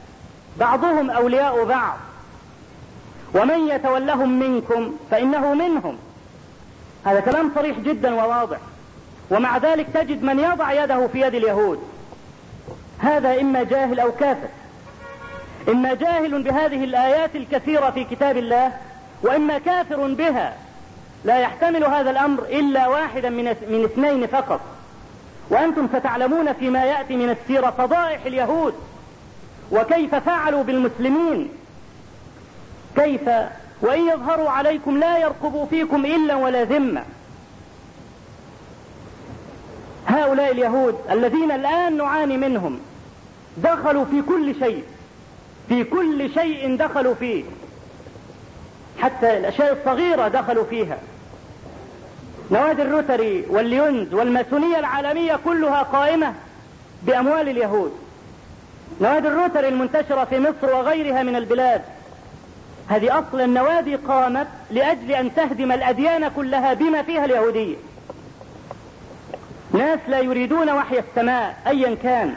بعضهم 0.56 1.10
أولياء 1.10 1.64
بعض. 1.64 1.96
ومن 3.34 3.68
يتولهم 3.68 4.38
منكم 4.38 4.96
فإنه 5.10 5.54
منهم. 5.54 5.98
هذا 7.04 7.20
كلام 7.20 7.52
صريح 7.54 7.78
جدا 7.78 8.14
وواضح. 8.14 8.58
ومع 9.30 9.58
ذلك 9.58 9.86
تجد 9.94 10.22
من 10.22 10.38
يضع 10.38 10.84
يده 10.84 11.06
في 11.06 11.20
يد 11.20 11.34
اليهود. 11.34 11.78
هذا 12.98 13.40
إما 13.40 13.62
جاهل 13.62 14.00
أو 14.00 14.12
كافر. 14.12 14.48
إما 15.68 15.94
جاهل 15.94 16.42
بهذه 16.42 16.84
الآيات 16.84 17.36
الكثيرة 17.36 17.90
في 17.90 18.04
كتاب 18.04 18.36
الله 18.36 18.72
وإما 19.22 19.58
كافر 19.58 20.06
بها. 20.14 20.56
لا 21.24 21.38
يحتمل 21.38 21.84
هذا 21.84 22.10
الأمر 22.10 22.42
إلا 22.42 22.88
واحدا 22.88 23.30
من 23.30 23.44
من 23.44 23.84
اثنين 23.84 24.26
فقط. 24.26 24.60
وأنتم 25.50 25.88
ستعلمون 25.98 26.52
فيما 26.52 26.84
يأتي 26.84 27.16
من 27.16 27.30
السيرة 27.30 27.74
فضائح 27.78 28.26
اليهود. 28.26 28.74
وكيف 29.72 30.14
فعلوا 30.14 30.62
بالمسلمين. 30.62 31.48
كيف 32.96 33.28
وإن 33.80 34.08
يظهروا 34.08 34.50
عليكم 34.50 34.98
لا 34.98 35.18
يرقبوا 35.18 35.66
فيكم 35.66 36.06
إلا 36.06 36.34
ولا 36.34 36.64
ذمة. 36.64 37.02
هؤلاء 40.06 40.52
اليهود 40.52 40.98
الذين 41.10 41.50
الآن 41.52 41.96
نعاني 41.96 42.36
منهم 42.36 42.80
دخلوا 43.56 44.04
في 44.04 44.22
كل 44.22 44.54
شيء. 44.60 44.84
في 45.72 45.84
كل 45.84 46.30
شيء 46.34 46.76
دخلوا 46.76 47.14
فيه. 47.14 47.44
حتى 49.00 49.36
الأشياء 49.36 49.72
الصغيرة 49.72 50.28
دخلوا 50.28 50.64
فيها. 50.64 50.98
نوادي 52.50 52.82
الروتري 52.82 53.44
والليونز 53.48 54.14
والماسونية 54.14 54.78
العالمية 54.78 55.38
كلها 55.44 55.82
قائمة 55.82 56.34
بأموال 57.02 57.48
اليهود. 57.48 57.92
نوادي 59.00 59.28
الروتري 59.28 59.68
المنتشرة 59.68 60.24
في 60.24 60.38
مصر 60.38 60.74
وغيرها 60.74 61.22
من 61.22 61.36
البلاد. 61.36 61.82
هذه 62.88 63.18
أصل 63.18 63.40
النوادي 63.40 63.96
قامت 63.96 64.48
لأجل 64.70 65.12
أن 65.12 65.34
تهدم 65.34 65.72
الأديان 65.72 66.28
كلها 66.28 66.74
بما 66.74 67.02
فيها 67.02 67.24
اليهودية. 67.24 67.76
ناس 69.72 69.98
لا 70.08 70.20
يريدون 70.20 70.70
وحي 70.70 70.98
السماء 70.98 71.56
أيا 71.66 71.96
كان. 72.02 72.36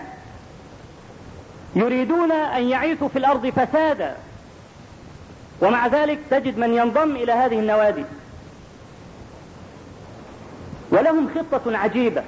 يريدون 1.76 2.32
أن 2.32 2.64
يعيثوا 2.64 3.08
في 3.08 3.20
الأرض 3.20 3.48
فسادا. 3.48 4.18
ومع 5.62 5.88
ذلك 5.88 6.20
تجد 6.30 6.58
من 6.58 6.74
ينضم 6.74 7.16
إلى 7.16 7.32
هذه 7.32 7.60
النوادي. 7.60 8.04
ولهم 10.92 11.30
خطة 11.36 11.78
عجيبة. 11.78 12.24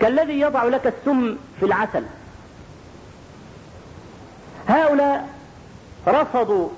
كالذي 0.00 0.40
يضع 0.40 0.64
لك 0.64 0.86
السم 0.86 1.36
في 1.60 1.66
العسل. 1.66 2.04
هؤلاء 4.68 5.28
رفضوا 6.08 6.68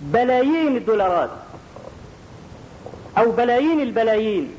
بلايين 0.00 0.76
الدولارات 0.76 1.30
أو 3.18 3.30
بلايين 3.30 3.80
البلايين 3.80 4.54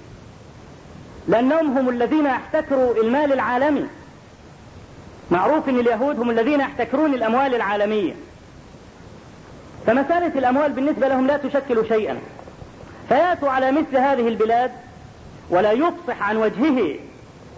لأنهم 1.27 1.77
هم 1.77 1.89
الذين 1.89 2.27
احتكروا 2.27 2.93
المال 2.93 3.33
العالمي. 3.33 3.85
معروف 5.31 5.69
إن 5.69 5.79
اليهود 5.79 6.19
هم 6.19 6.29
الذين 6.29 6.59
يحتكرون 6.59 7.13
الأموال 7.13 7.55
العالمية. 7.55 8.13
فمسألة 9.87 10.39
الأموال 10.39 10.71
بالنسبة 10.71 11.07
لهم 11.07 11.27
لا 11.27 11.37
تشكل 11.37 11.87
شيئا. 11.87 12.19
فيأتوا 13.09 13.49
على 13.49 13.71
مثل 13.71 13.97
هذه 13.97 14.27
البلاد 14.27 14.71
ولا 15.49 15.71
يفصح 15.71 16.21
عن 16.21 16.37
وجهه 16.37 16.95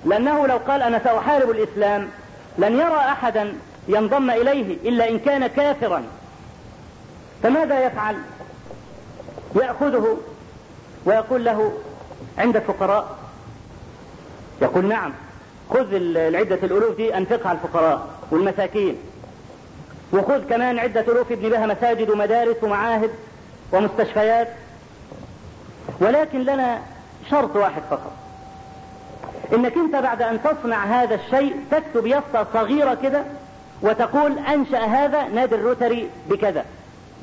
لأنه 0.05 0.47
لو 0.47 0.57
قال 0.57 0.81
أنا 0.81 0.99
سأحارب 1.03 1.49
الإسلام 1.49 2.07
لن 2.57 2.73
يرى 2.73 2.97
أحدا 2.97 3.53
ينضم 3.87 4.29
إليه 4.29 4.89
إلا 4.89 5.09
إن 5.09 5.19
كان 5.19 5.47
كافرا. 5.47 6.03
فماذا 7.43 7.85
يفعل؟ 7.85 8.15
يأخذه 9.55 10.17
ويقول 11.05 11.45
له 11.45 11.73
عندك 12.37 12.63
فقراء 12.63 13.17
يقول 14.61 14.85
نعم 14.85 15.13
خذ 15.71 15.87
العدة 15.93 16.59
الألوف 16.63 16.97
دي 16.97 17.17
أنفقها 17.17 17.49
على 17.49 17.57
الفقراء 17.57 18.07
والمساكين. 18.31 18.97
وخذ 20.13 20.49
كمان 20.49 20.79
عدة 20.79 21.01
ألوف 21.01 21.31
ابن 21.31 21.49
بها 21.49 21.65
مساجد 21.65 22.09
ومدارس 22.09 22.55
ومعاهد 22.63 23.09
ومستشفيات. 23.73 24.47
ولكن 25.99 26.39
لنا 26.39 26.79
شرط 27.29 27.55
واحد 27.55 27.81
فقط. 27.89 28.11
إنك 29.53 29.77
أنت 29.77 29.95
بعد 29.95 30.21
أن 30.21 30.39
تصنع 30.43 30.85
هذا 30.85 31.15
الشيء 31.15 31.55
تكتب 31.71 32.07
يسطى 32.07 32.45
صغيرة 32.53 32.97
كده 33.03 33.23
وتقول 33.81 34.39
أنشأ 34.39 34.79
هذا 34.79 35.27
نادي 35.27 35.55
الروتري 35.55 36.09
بكذا. 36.29 36.65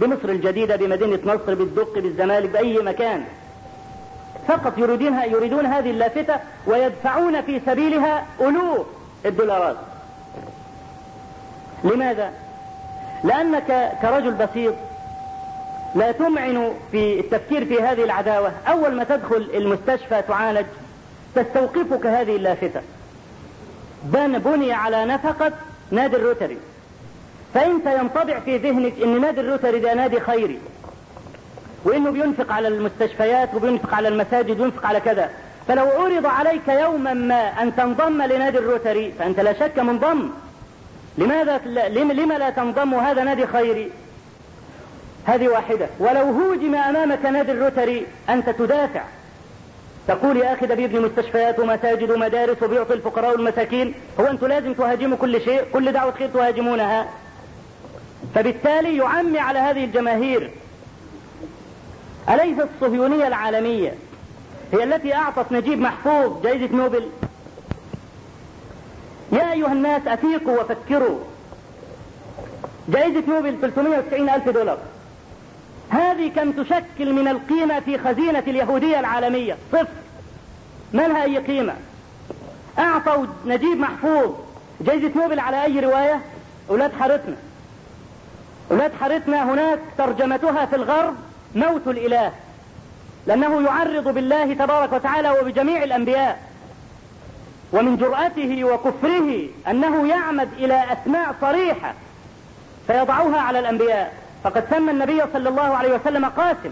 بمصر 0.01 0.29
الجديدة 0.29 0.77
بمدينة 0.77 1.19
نصر 1.25 1.55
بالدق 1.55 1.99
بالزمالك 1.99 2.51
بأي 2.51 2.79
مكان. 2.79 3.25
فقط 4.49 4.79
يريدونها 4.79 5.25
يريدون 5.25 5.67
هذه 5.67 5.91
اللافتة 5.91 6.37
ويدفعون 6.67 7.43
في 7.43 7.61
سبيلها 7.67 8.27
ألوف 8.41 8.87
الدولارات. 9.27 9.77
لماذا؟ 11.85 12.31
لأنك 13.25 13.93
كرجل 14.03 14.33
بسيط 14.33 14.75
لا 15.95 16.13
تمعن 16.13 16.73
في 16.93 17.21
التفكير 17.21 17.65
في 17.65 17.83
هذه 17.83 18.05
العداوة. 18.05 18.53
أول 18.69 18.95
ما 18.95 19.05
تدخل 19.05 19.51
المستشفى 19.55 20.23
تعالج 20.29 20.67
تستوقفك 21.35 22.07
هذه 22.07 22.37
اللافتة. 22.37 22.81
بن 24.03 24.39
بني 24.39 24.73
على 24.73 25.05
نفقة 25.05 25.53
نادي 25.91 26.17
الروتري. 26.17 26.57
فإنت 27.55 27.87
ينطبع 27.87 28.39
في 28.39 28.57
ذهنك 28.57 28.93
إن 29.03 29.21
نادي 29.21 29.41
الروتري 29.41 29.81
ده 29.81 29.95
نادي 29.95 30.21
خيري. 30.21 30.59
وإنه 31.85 32.11
بينفق 32.11 32.53
على 32.53 32.69
المستشفيات 32.69 33.55
وبينفق 33.55 33.95
على 33.95 34.09
المساجد 34.09 34.61
وينفق 34.61 34.87
على 34.87 35.01
كذا. 35.01 35.31
فلو 35.69 35.87
عرض 35.87 36.27
عليك 36.27 36.69
يوما 36.69 37.15
ما 37.15 37.63
أن 37.63 37.77
تنضم 37.77 38.23
لنادي 38.23 38.59
الروتري 38.59 39.13
فأنت 39.19 39.41
لا 39.41 39.53
شك 39.53 39.79
منضم. 39.79 40.31
لماذا 41.19 41.59
لما 41.89 42.39
لا 42.39 42.51
تنضم 42.51 42.95
هذا 42.95 43.25
نادي 43.25 43.47
خيري؟ 43.47 43.91
هذه 45.25 45.49
واحدة. 45.49 45.87
ولو 45.99 46.23
هوجم 46.23 46.75
أمامك 46.75 47.25
نادي 47.25 47.53
الروتري 47.53 48.07
أنت 48.29 48.51
تدافع. 48.51 49.03
تقول 50.09 50.37
يا 50.37 50.53
أخي 50.53 50.67
ده 50.67 50.75
بيبني 50.75 51.01
مستشفيات 51.01 51.59
ومساجد 51.59 52.11
ومدارس 52.11 52.63
وبيعطي 52.63 52.95
الفقراء 52.95 53.33
والمساكين 53.33 53.95
هو 54.21 54.27
أنتوا 54.27 54.49
لازم 54.49 54.75
تهاجموا 54.75 55.17
كل 55.17 55.41
شيء؟ 55.41 55.63
كل 55.73 55.93
دعوة 55.93 56.13
خير 56.13 56.29
تهاجمونها. 56.29 57.09
فبالتالي 58.35 58.97
يعمي 58.97 59.39
على 59.39 59.59
هذه 59.59 59.85
الجماهير 59.85 60.51
أليس 62.29 62.59
الصهيونية 62.61 63.27
العالمية 63.27 63.95
هي 64.73 64.85
التي 64.85 65.15
أعطت 65.15 65.53
نجيب 65.53 65.81
محفوظ 65.81 66.43
جائزة 66.43 66.77
نوبل؟ 66.77 67.09
يا 69.33 69.53
أيها 69.53 69.73
الناس 69.73 70.07
أفيقوا 70.07 70.61
وفكروا. 70.61 71.19
جائزة 72.89 73.23
نوبل 73.29 73.57
390 73.61 74.29
ألف 74.29 74.49
دولار. 74.49 74.79
هذه 75.91 76.29
كم 76.29 76.53
تشكل 76.53 77.13
من 77.13 77.29
القيمة 77.29 77.81
في 77.81 77.99
خزينة 77.99 78.39
اليهودية 78.39 79.01
العالمية؟ 79.01 79.57
صفر. 79.73 79.87
ما 80.93 81.09
لها 81.09 81.25
أي 81.25 81.39
قيمة؟ 81.39 81.75
أعطوا 82.79 83.27
نجيب 83.47 83.79
محفوظ 83.79 84.31
جائزة 84.81 85.11
نوبل 85.17 85.41
على 85.41 85.65
أي 85.65 85.81
رواية؟ 85.81 86.21
أولاد 86.71 86.93
حارتنا. 87.01 87.37
أولاد 88.71 88.93
حارتنا 89.01 89.53
هناك 89.53 89.79
ترجمتها 89.99 90.67
في 90.67 90.77
الغرب 90.77 91.15
موت 91.55 91.87
الإله 91.87 92.33
لأنه 93.27 93.63
يعرض 93.63 94.09
بالله 94.09 94.55
تبارك 94.55 94.93
وتعالى 94.93 95.31
وبجميع 95.31 95.83
الأنبياء. 95.83 96.49
ومن 97.73 97.97
جرأته 97.97 98.65
وكفره 98.65 99.49
أنه 99.69 100.09
يعمد 100.09 100.49
إلى 100.53 100.85
أسماء 100.93 101.35
صريحة 101.41 101.95
فيضعوها 102.87 103.41
على 103.41 103.59
الأنبياء. 103.59 104.15
فقد 104.45 104.65
سمى 104.71 104.91
النبي 104.91 105.23
صلى 105.33 105.49
الله 105.49 105.77
عليه 105.77 105.95
وسلم 105.95 106.25
قاسم 106.25 106.71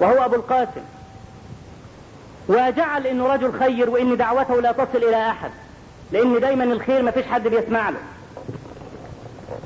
وهو 0.00 0.24
أبو 0.24 0.34
القاسم. 0.34 0.80
وجعل 2.48 3.06
إنه 3.06 3.26
رجل 3.26 3.52
خير 3.52 3.90
وإن 3.90 4.16
دعوته 4.16 4.60
لا 4.60 4.72
تصل 4.72 4.98
إلى 4.98 5.30
أحد 5.30 5.50
لأن 6.12 6.40
دايما 6.40 6.64
الخير 6.64 7.02
ما 7.02 7.10
فيش 7.10 7.26
حد 7.26 7.48
بيسمع 7.48 7.90
له. 7.90 8.00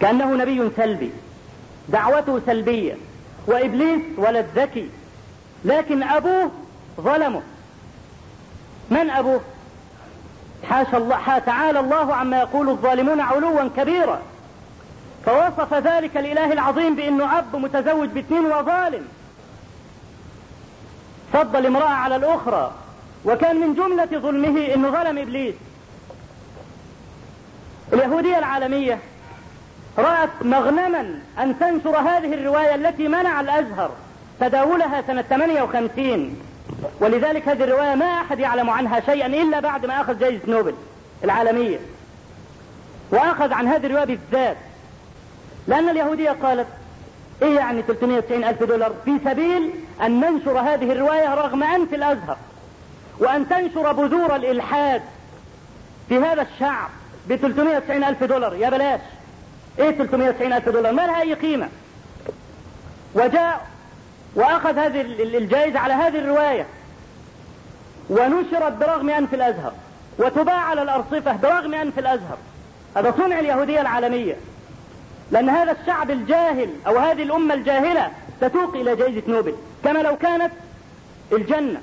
كأنه 0.01 0.35
نبي 0.35 0.70
سلبي 0.77 1.11
دعوته 1.89 2.41
سلبية. 2.47 2.95
وإبليس 3.47 4.03
ولد 4.17 4.47
ذكي 4.57 4.91
لكن 5.65 6.03
أبوه 6.03 6.51
ظلمه. 7.01 7.43
من 8.91 9.11
أبوه؟ 9.11 9.41
حاشا 10.69 10.97
الله 10.97 11.39
تعالى 11.39 11.81
الله 11.81 12.15
عما 12.15 12.39
يقول 12.39 12.69
الظالمون 12.69 13.21
علوا 13.21 13.69
كبيرا. 13.77 14.21
فوصف 15.27 15.75
ذلك 15.75 16.17
الإله 16.17 16.53
العظيم 16.53 16.95
بأنه 16.95 17.39
أب 17.39 17.57
متزوج 17.57 18.09
باثنين 18.09 18.47
وظالم. 18.47 19.09
فضل 21.33 21.67
امرأة 21.67 21.89
على 21.89 22.17
الأخرى. 22.17 22.73
وكان 23.25 23.61
من 23.61 23.75
جملة 23.75 24.21
ظلمه 24.21 24.75
أنه 24.75 24.91
ظلم 24.91 25.19
إبليس. 25.19 25.55
اليهودية 27.93 28.39
العالمية 28.39 28.99
رأت 29.99 30.31
مغنما 30.43 31.19
أن 31.39 31.59
تنشر 31.59 31.97
هذه 31.99 32.35
الرواية 32.35 32.75
التي 32.75 33.09
منع 33.09 33.41
الأزهر 33.41 33.91
تداولها 34.41 35.03
سنة 35.07 35.23
58 35.23 36.37
ولذلك 37.01 37.49
هذه 37.49 37.65
الرواية 37.65 37.95
ما 37.95 38.21
أحد 38.21 38.39
يعلم 38.39 38.71
عنها 38.71 39.01
شيئا 39.01 39.27
إلا 39.27 39.61
بعد 39.61 39.87
ما 39.87 40.01
أخذ 40.01 40.19
جائزة 40.19 40.43
نوبل 40.49 40.75
العالمية. 41.25 41.79
وأخذ 43.11 43.53
عن 43.53 43.69
هذه 43.69 43.87
الرواية 43.87 44.05
بالذات. 44.05 44.57
لأن 45.69 45.89
اليهودية 45.89 46.31
قالت 46.31 46.67
إيه 47.43 47.57
يعني 47.57 47.83
390 47.83 48.45
ألف 48.45 48.63
دولار؟ 48.63 48.93
في 49.05 49.19
سبيل 49.25 49.71
أن 50.03 50.21
ننشر 50.21 50.59
هذه 50.59 50.93
الرواية 50.93 51.35
رغم 51.35 51.63
أنف 51.63 51.95
الأزهر. 51.95 52.37
وأن 53.19 53.49
تنشر 53.49 53.93
بذور 53.93 54.37
الإلحاد 54.37 55.03
في 56.09 56.19
هذا 56.19 56.43
الشعب 56.43 56.89
ب 57.29 57.37
390 57.37 58.05
ألف 58.05 58.25
دولار. 58.25 58.55
يا 58.55 58.71
بلاش. 58.71 59.01
إيه 59.79 59.91
390 59.91 60.53
ألف 60.53 60.68
دولار؟ 60.68 60.93
ما 60.93 61.03
لها 61.03 61.20
أي 61.20 61.35
قيمة. 61.35 61.68
وجاء 63.14 63.66
وأخذ 64.35 64.79
هذه 64.79 65.01
الجائزة 65.39 65.79
على 65.79 65.95
هذه 65.95 66.18
الرواية. 66.18 66.66
ونشرت 68.11 68.72
برغم 68.72 69.11
أنف 69.11 69.35
الأزهر. 69.35 69.72
وتباع 70.18 70.61
على 70.61 70.83
الأرصفة 70.83 71.33
برغم 71.33 71.75
أنف 71.75 71.99
الأزهر. 71.99 72.39
هذا 72.97 73.14
صنع 73.18 73.39
اليهودية 73.39 73.81
العالمية. 73.81 74.37
لأن 75.31 75.49
هذا 75.49 75.77
الشعب 75.81 76.11
الجاهل 76.11 76.70
أو 76.87 76.99
هذه 76.99 77.22
الأمة 77.22 77.55
الجاهلة 77.55 78.11
تتوق 78.41 78.75
إلى 78.75 78.97
جائزة 78.97 79.22
نوبل. 79.29 79.55
كما 79.85 79.99
لو 79.99 80.16
كانت 80.16 80.53
الجنة 81.33 81.81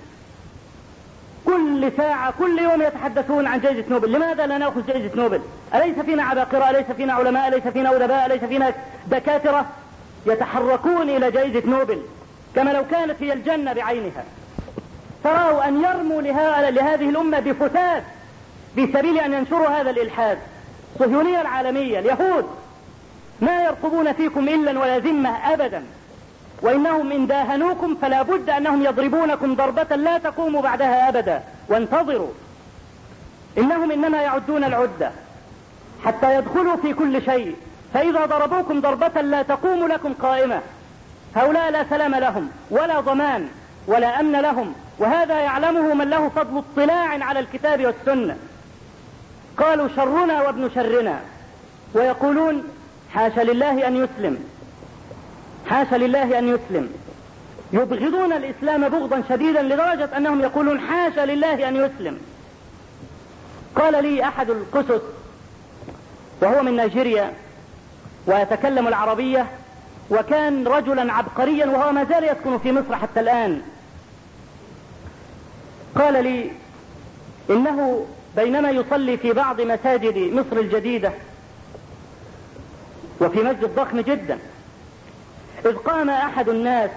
كل 1.45 1.91
ساعة 1.97 2.33
كل 2.39 2.59
يوم 2.59 2.81
يتحدثون 2.81 3.47
عن 3.47 3.59
جائزة 3.59 3.83
نوبل. 3.89 4.11
لماذا 4.11 4.45
لا 4.45 4.57
نأخذ 4.57 4.85
جائزة 4.85 5.15
نوبل؟ 5.15 5.41
أليس 5.75 5.99
فينا 5.99 6.23
عباقرة؟ 6.23 6.69
أليس 6.69 6.85
فينا 6.97 7.13
علماء؟ 7.13 7.47
أليس 7.47 7.67
فينا 7.67 7.95
أدباء؟ 7.95 8.25
أليس 8.25 8.43
فينا 8.43 8.73
دكاترة؟ 9.07 9.65
يتحركون 10.25 11.09
إلى 11.09 11.31
جائزة 11.31 11.63
نوبل. 11.65 12.01
كما 12.55 12.73
لو 12.73 12.85
كانت 12.91 13.15
هي 13.19 13.33
الجنة 13.33 13.73
بعينها. 13.73 14.23
تراه 15.23 15.67
أن 15.67 15.83
يرموا 15.83 16.21
لهذه 16.21 17.09
الأمة 17.09 17.39
بفتات 17.39 18.03
في 18.75 18.87
سبيل 18.93 19.19
أن 19.19 19.33
ينشروا 19.33 19.67
هذا 19.67 19.89
الإلحاد. 19.89 20.37
الصهيونية 20.95 21.41
العالمية 21.41 21.99
اليهود 21.99 22.45
ما 23.41 23.63
يرقبون 23.63 24.13
فيكم 24.13 24.47
إلا 24.47 24.79
ولا 24.79 24.97
ذمة 24.97 25.53
أبدا. 25.53 25.83
وإنهم 26.61 27.11
إن 27.11 27.27
داهنوكم 27.27 27.95
فلا 28.01 28.21
بد 28.21 28.49
أنهم 28.49 28.83
يضربونكم 28.83 29.55
ضربة 29.55 29.95
لا 29.95 30.17
تقوموا 30.17 30.61
بعدها 30.61 31.09
أبدا. 31.09 31.43
وانتظروا. 31.69 32.31
إنهم 33.57 33.91
إنما 33.91 34.21
يعدون 34.21 34.63
العدة. 34.63 35.11
حتى 36.05 36.35
يدخلوا 36.35 36.75
في 36.75 36.93
كل 36.93 37.21
شيء. 37.21 37.55
فإذا 37.93 38.25
ضربوكم 38.25 38.81
ضربة 38.81 39.21
لا 39.21 39.41
تقوم 39.41 39.87
لكم 39.87 40.13
قائمة. 40.13 40.61
هؤلاء 41.35 41.71
لا 41.71 41.85
سلام 41.89 42.15
لهم 42.15 42.49
ولا 42.69 42.99
ضمان 42.99 43.47
ولا 43.87 44.19
أمن 44.19 44.41
لهم. 44.41 44.73
وهذا 44.99 45.39
يعلمه 45.39 45.93
من 45.93 46.09
له 46.09 46.29
فضل 46.29 46.63
اطلاع 46.73 47.23
على 47.25 47.39
الكتاب 47.39 47.85
والسنة. 47.85 48.37
قالوا 49.57 49.87
شرنا 49.95 50.41
وابن 50.41 50.69
شرنا. 50.75 51.19
ويقولون 51.93 52.63
حاشا 53.13 53.41
لله 53.41 53.87
أن 53.87 53.95
يسلم. 53.95 54.43
حاشا 55.69 55.95
لله 55.95 56.39
أن 56.39 56.47
يسلم. 56.47 56.93
يبغضون 57.73 58.33
الإسلام 58.33 58.89
بغضا 58.89 59.23
شديدا 59.29 59.61
لدرجة 59.61 60.17
أنهم 60.17 60.41
يقولون 60.41 60.79
حاشا 60.79 61.25
لله 61.25 61.67
أن 61.67 61.75
يسلم. 61.75 62.17
قال 63.75 64.03
لي 64.03 64.23
أحد 64.23 64.49
القسس 64.49 65.01
وهو 66.41 66.63
من 66.63 66.75
نيجيريا 66.75 67.33
ويتكلم 68.27 68.87
العربية 68.87 69.47
وكان 70.09 70.67
رجلا 70.67 71.13
عبقريا 71.13 71.65
وهو 71.65 71.91
ما 71.91 72.03
زال 72.03 72.23
يسكن 72.23 72.57
في 72.57 72.71
مصر 72.71 72.95
حتى 72.95 73.19
الآن. 73.19 73.61
قال 75.95 76.23
لي 76.23 76.51
إنه 77.49 78.05
بينما 78.35 78.69
يصلي 78.69 79.17
في 79.17 79.33
بعض 79.33 79.61
مساجد 79.61 80.17
مصر 80.17 80.59
الجديدة 80.59 81.11
وفي 83.21 83.43
مسجد 83.43 83.75
ضخم 83.75 83.99
جدا 84.01 84.39
إذ 85.65 85.75
قام 85.75 86.09
أحد 86.09 86.49
الناس 86.49 86.89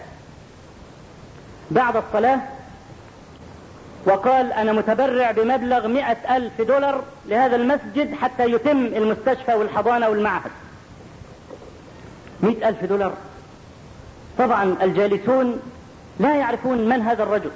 بعد 1.70 1.96
الصلاة 1.96 2.40
وقال 4.06 4.52
أنا 4.52 4.72
متبرع 4.72 5.30
بمبلغ 5.30 5.88
مئة 5.88 6.36
ألف 6.36 6.60
دولار 6.60 7.04
لهذا 7.26 7.56
المسجد 7.56 8.14
حتى 8.14 8.44
يتم 8.50 8.86
المستشفى 8.86 9.54
والحضانة 9.54 10.08
والمعهد. 10.08 10.50
مئة 12.42 12.68
ألف 12.68 12.84
دولار. 12.84 13.12
طبعا 14.38 14.76
الجالسون 14.82 15.60
لا 16.20 16.34
يعرفون 16.36 16.78
من 16.88 17.02
هذا 17.02 17.22
الرجل. 17.22 17.50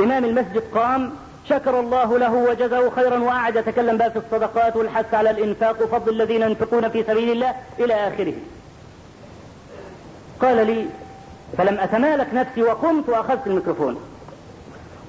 إمام 0.00 0.24
المسجد 0.24 0.62
قام 0.74 1.12
شكر 1.48 1.80
الله 1.80 2.18
له 2.18 2.32
وجزاه 2.32 2.90
خيرا 2.90 3.18
وقعد 3.18 3.56
يتكلم 3.56 3.96
بقى 3.96 4.10
في 4.10 4.18
الصدقات 4.18 4.76
والحث 4.76 5.14
على 5.14 5.30
الإنفاق 5.30 5.82
وفضل 5.82 6.12
الذين 6.12 6.42
ينفقون 6.42 6.88
في 6.88 7.04
سبيل 7.04 7.30
الله 7.30 7.54
إلى 7.78 7.94
آخره. 7.94 8.34
قال 10.42 10.66
لي 10.66 10.86
فلم 11.58 11.78
أتمالك 11.80 12.34
نفسي 12.34 12.62
وقمت 12.62 13.08
وأخذت 13.08 13.46
الميكروفون. 13.46 13.96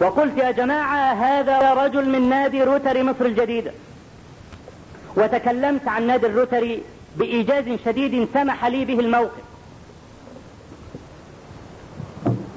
وقلت 0.01 0.37
يا 0.37 0.51
جماعة 0.51 1.13
هذا 1.13 1.73
رجل 1.73 2.09
من 2.09 2.29
نادي 2.29 2.63
روتري 2.63 3.03
مصر 3.03 3.25
الجديدة 3.25 3.71
وتكلمت 5.15 5.87
عن 5.87 6.07
نادي 6.07 6.27
الروتري 6.27 6.83
بإيجاز 7.17 7.65
شديد 7.85 8.27
سمح 8.33 8.65
لي 8.65 8.85
به 8.85 8.99
الموقف. 8.99 9.41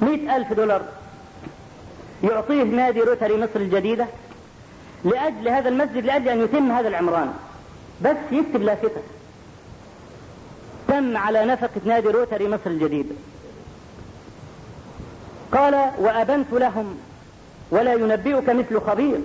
مئة 0.02 0.36
ألف 0.36 0.52
دولار 0.52 0.82
يعطيه 2.24 2.62
نادي 2.62 3.00
روتري 3.00 3.36
مصر 3.36 3.60
الجديدة 3.60 4.06
لأجل 5.04 5.48
هذا 5.48 5.68
المسجد 5.68 6.06
لأجل 6.06 6.28
أن 6.28 6.40
يتم 6.40 6.70
هذا 6.70 6.88
العمران. 6.88 7.32
بس 8.02 8.16
يكتب 8.32 8.62
لافتة. 8.62 9.02
تم 10.94 11.16
على 11.16 11.44
نفقة 11.44 11.80
نادي 11.84 12.08
روتري 12.08 12.48
مصر 12.48 12.66
الجديدة 12.66 13.14
قال 15.52 15.90
وأبنت 15.98 16.52
لهم 16.52 16.98
ولا 17.70 17.92
ينبئك 17.92 18.48
مثل 18.48 18.80
خبير. 18.80 19.18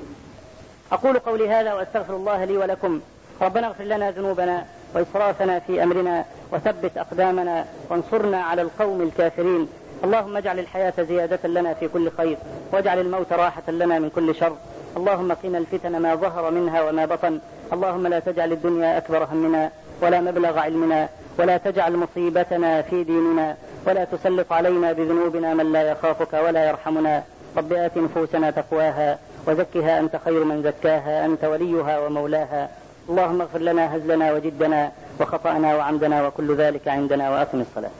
أقول 0.91 1.19
قولي 1.19 1.49
هذا 1.49 1.73
وأستغفر 1.73 2.15
الله 2.15 2.45
لي 2.45 2.57
ولكم. 2.57 2.99
ربنا 3.41 3.67
اغفر 3.67 3.83
لنا 3.83 4.11
ذنوبنا 4.11 4.65
وإسرافنا 4.95 5.59
في 5.59 5.83
أمرنا 5.83 6.25
وثبت 6.51 6.97
أقدامنا 6.97 7.65
وانصرنا 7.89 8.41
على 8.43 8.61
القوم 8.61 9.01
الكافرين. 9.01 9.67
اللهم 10.03 10.37
اجعل 10.37 10.59
الحياة 10.59 10.93
زيادة 11.09 11.49
لنا 11.49 11.73
في 11.73 11.87
كل 11.87 12.11
خير 12.17 12.37
واجعل 12.71 12.99
الموت 12.99 13.33
راحة 13.33 13.71
لنا 13.71 13.99
من 13.99 14.09
كل 14.09 14.35
شر. 14.35 14.55
اللهم 14.97 15.33
قنا 15.33 15.57
الفتن 15.57 15.97
ما 15.97 16.15
ظهر 16.15 16.51
منها 16.51 16.81
وما 16.81 17.05
بطن. 17.05 17.39
اللهم 17.73 18.07
لا 18.07 18.19
تجعل 18.19 18.51
الدنيا 18.51 18.97
أكبر 18.97 19.23
همنا 19.23 19.71
ولا 20.01 20.21
مبلغ 20.21 20.59
علمنا. 20.59 21.09
ولا 21.39 21.57
تجعل 21.57 21.97
مصيبتنا 21.97 22.81
في 22.81 23.03
ديننا 23.03 23.57
ولا 23.87 24.03
تسلط 24.03 24.53
علينا 24.53 24.91
بذنوبنا 24.91 25.53
من 25.53 25.71
لا 25.71 25.81
يخافك 25.81 26.33
ولا 26.33 26.69
يرحمنا. 26.69 27.23
رب 27.57 27.73
آت 27.73 27.97
نفوسنا 27.97 28.51
تقواها 28.51 29.19
وزكها 29.47 29.99
أنت 29.99 30.15
خير 30.25 30.43
من 30.43 30.63
زكاها 30.63 31.25
أنت 31.25 31.43
وليها 31.43 31.99
ومولاها. 31.99 32.69
اللهم 33.09 33.41
اغفر 33.41 33.59
لنا 33.59 33.95
هزلنا 33.95 34.33
وجدنا 34.33 34.91
وخطأنا 35.19 35.75
وعمدنا 35.75 36.27
وكل 36.27 36.55
ذلك 36.55 36.87
عندنا 36.87 37.29
وأقم 37.29 37.61
الصلاة. 37.61 37.91